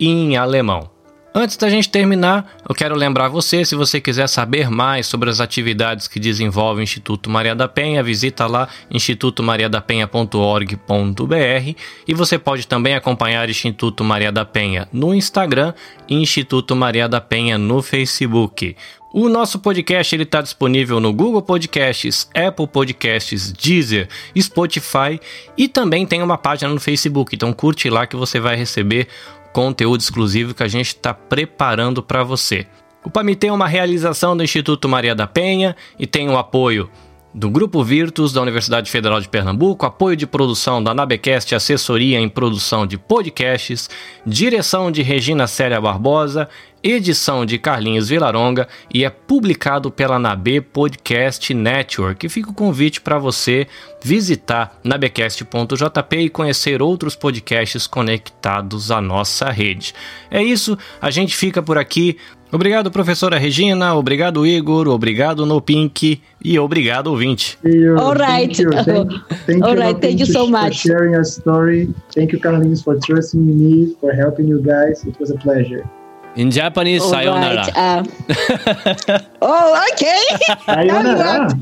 e 0.00 0.08
em 0.08 0.36
alemão. 0.36 0.90
Antes 1.34 1.56
da 1.56 1.70
gente 1.70 1.88
terminar, 1.88 2.58
eu 2.68 2.74
quero 2.74 2.94
lembrar 2.94 3.28
você, 3.28 3.64
se 3.64 3.74
você 3.74 4.02
quiser 4.02 4.26
saber 4.26 4.68
mais 4.68 5.06
sobre 5.06 5.30
as 5.30 5.40
atividades 5.40 6.06
que 6.06 6.20
desenvolve 6.20 6.80
o 6.80 6.82
Instituto 6.82 7.30
Maria 7.30 7.54
da 7.54 7.66
Penha, 7.66 8.02
visita 8.02 8.46
lá 8.46 8.68
institutomariadapenha.org.br 8.90 11.74
e 12.06 12.14
você 12.14 12.38
pode 12.38 12.66
também 12.66 12.94
acompanhar 12.94 13.48
o 13.48 13.50
Instituto 13.50 14.04
Maria 14.04 14.30
da 14.30 14.44
Penha 14.44 14.86
no 14.92 15.14
Instagram 15.14 15.72
e 16.06 16.16
Instituto 16.16 16.76
Maria 16.76 17.08
da 17.08 17.18
Penha 17.18 17.56
no 17.56 17.80
Facebook. 17.80 18.76
O 19.14 19.28
nosso 19.28 19.58
podcast 19.58 20.16
está 20.16 20.40
disponível 20.40 20.98
no 20.98 21.12
Google 21.12 21.42
Podcasts, 21.42 22.30
Apple 22.34 22.66
Podcasts, 22.66 23.52
Deezer, 23.52 24.08
Spotify 24.40 25.20
e 25.54 25.68
também 25.68 26.06
tem 26.06 26.22
uma 26.22 26.38
página 26.38 26.72
no 26.72 26.80
Facebook. 26.80 27.36
Então 27.36 27.52
curte 27.52 27.90
lá 27.90 28.06
que 28.06 28.16
você 28.16 28.40
vai 28.40 28.56
receber 28.56 29.08
conteúdo 29.52 30.00
exclusivo 30.00 30.54
que 30.54 30.62
a 30.62 30.68
gente 30.68 30.86
está 30.86 31.12
preparando 31.12 32.02
para 32.02 32.24
você. 32.24 32.66
O 33.04 33.10
PAMITE 33.10 33.48
é 33.48 33.52
uma 33.52 33.68
realização 33.68 34.34
do 34.34 34.42
Instituto 34.42 34.88
Maria 34.88 35.14
da 35.14 35.26
Penha 35.26 35.76
e 35.98 36.06
tem 36.06 36.30
o 36.30 36.38
apoio 36.38 36.88
do 37.34 37.48
Grupo 37.48 37.82
Virtus 37.82 38.32
da 38.32 38.42
Universidade 38.42 38.90
Federal 38.90 39.20
de 39.20 39.28
Pernambuco, 39.28 39.86
apoio 39.86 40.16
de 40.16 40.26
produção 40.26 40.82
da 40.82 40.92
Nabecast, 40.92 41.54
assessoria 41.54 42.20
em 42.20 42.28
produção 42.28 42.86
de 42.86 42.98
podcasts, 42.98 43.88
direção 44.26 44.90
de 44.90 45.02
Regina 45.02 45.46
Célia 45.46 45.80
Barbosa, 45.80 46.48
edição 46.82 47.46
de 47.46 47.58
Carlinhos 47.58 48.08
Vilaronga 48.08 48.68
e 48.92 49.04
é 49.04 49.10
publicado 49.10 49.90
pela 49.90 50.18
Nabe 50.18 50.60
Podcast 50.60 51.54
Network. 51.54 52.26
E 52.26 52.28
fica 52.28 52.50
o 52.50 52.54
convite 52.54 53.00
para 53.00 53.18
você 53.18 53.66
visitar 54.02 54.78
nabecast.jp 54.82 56.16
e 56.18 56.28
conhecer 56.28 56.82
outros 56.82 57.14
podcasts 57.14 57.86
conectados 57.86 58.90
à 58.90 59.00
nossa 59.00 59.48
rede. 59.50 59.94
É 60.30 60.42
isso, 60.42 60.76
a 61.00 61.10
gente 61.10 61.36
fica 61.36 61.62
por 61.62 61.78
aqui. 61.78 62.18
Obrigado, 62.52 62.90
professora 62.90 63.38
Regina. 63.38 63.94
Obrigado, 63.94 64.46
Igor. 64.46 64.86
Obrigado, 64.88 65.46
No 65.46 65.60
Pink. 65.60 66.20
E 66.44 66.58
obrigado, 66.58 67.10
ouvinte. 67.10 67.58
All 67.98 68.14
right. 68.14 68.54
Thank 68.54 68.60
you, 68.60 68.70
thank, 68.84 69.46
thank 69.46 69.64
All 69.64 69.74
right. 69.74 69.98
Thank 69.98 70.20
you 70.20 70.26
so 70.26 70.46
much 70.46 70.82
for 70.82 70.88
sharing 70.88 71.12
your 71.12 71.24
story. 71.24 71.88
Thank 72.14 72.32
you, 72.32 72.38
Carlinhos, 72.38 72.84
for 72.84 72.98
trusting 73.00 73.40
in 73.40 73.58
me, 73.58 73.96
for 74.00 74.12
helping 74.12 74.48
you 74.48 74.60
guys. 74.60 75.02
It 75.04 75.18
was 75.18 75.30
a 75.30 75.36
pleasure. 75.36 75.88
In 76.36 76.50
Japanese, 76.50 77.02
All 77.02 77.10
sayonara. 77.10 77.56
Right. 77.56 77.76
Uh, 77.76 79.18
oh, 79.42 79.86
okay. 79.92 80.22
sayonara. 80.66 81.58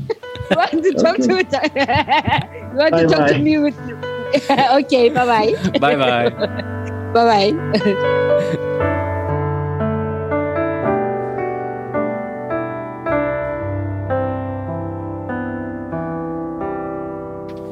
you 0.51 0.57
want, 0.57 0.83
to 0.83 0.93
talk 0.93 1.19
okay. 1.19 1.27
to 1.27 1.33
you 2.71 2.77
want 2.77 2.91
bye 2.91 3.01
to 3.01 3.07
talk 3.07 3.19
bye. 3.19 3.33
to 3.33 3.39
me 3.39 3.57
with 3.57 3.75
okay 4.51 5.09
bye 5.09 5.25
bye 5.25 5.79
bye 5.79 5.95
bye 5.95 6.29
bye 7.13 7.51
bye 7.51 8.87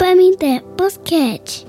Pamité 0.09 0.59
Podcast. 0.75 1.68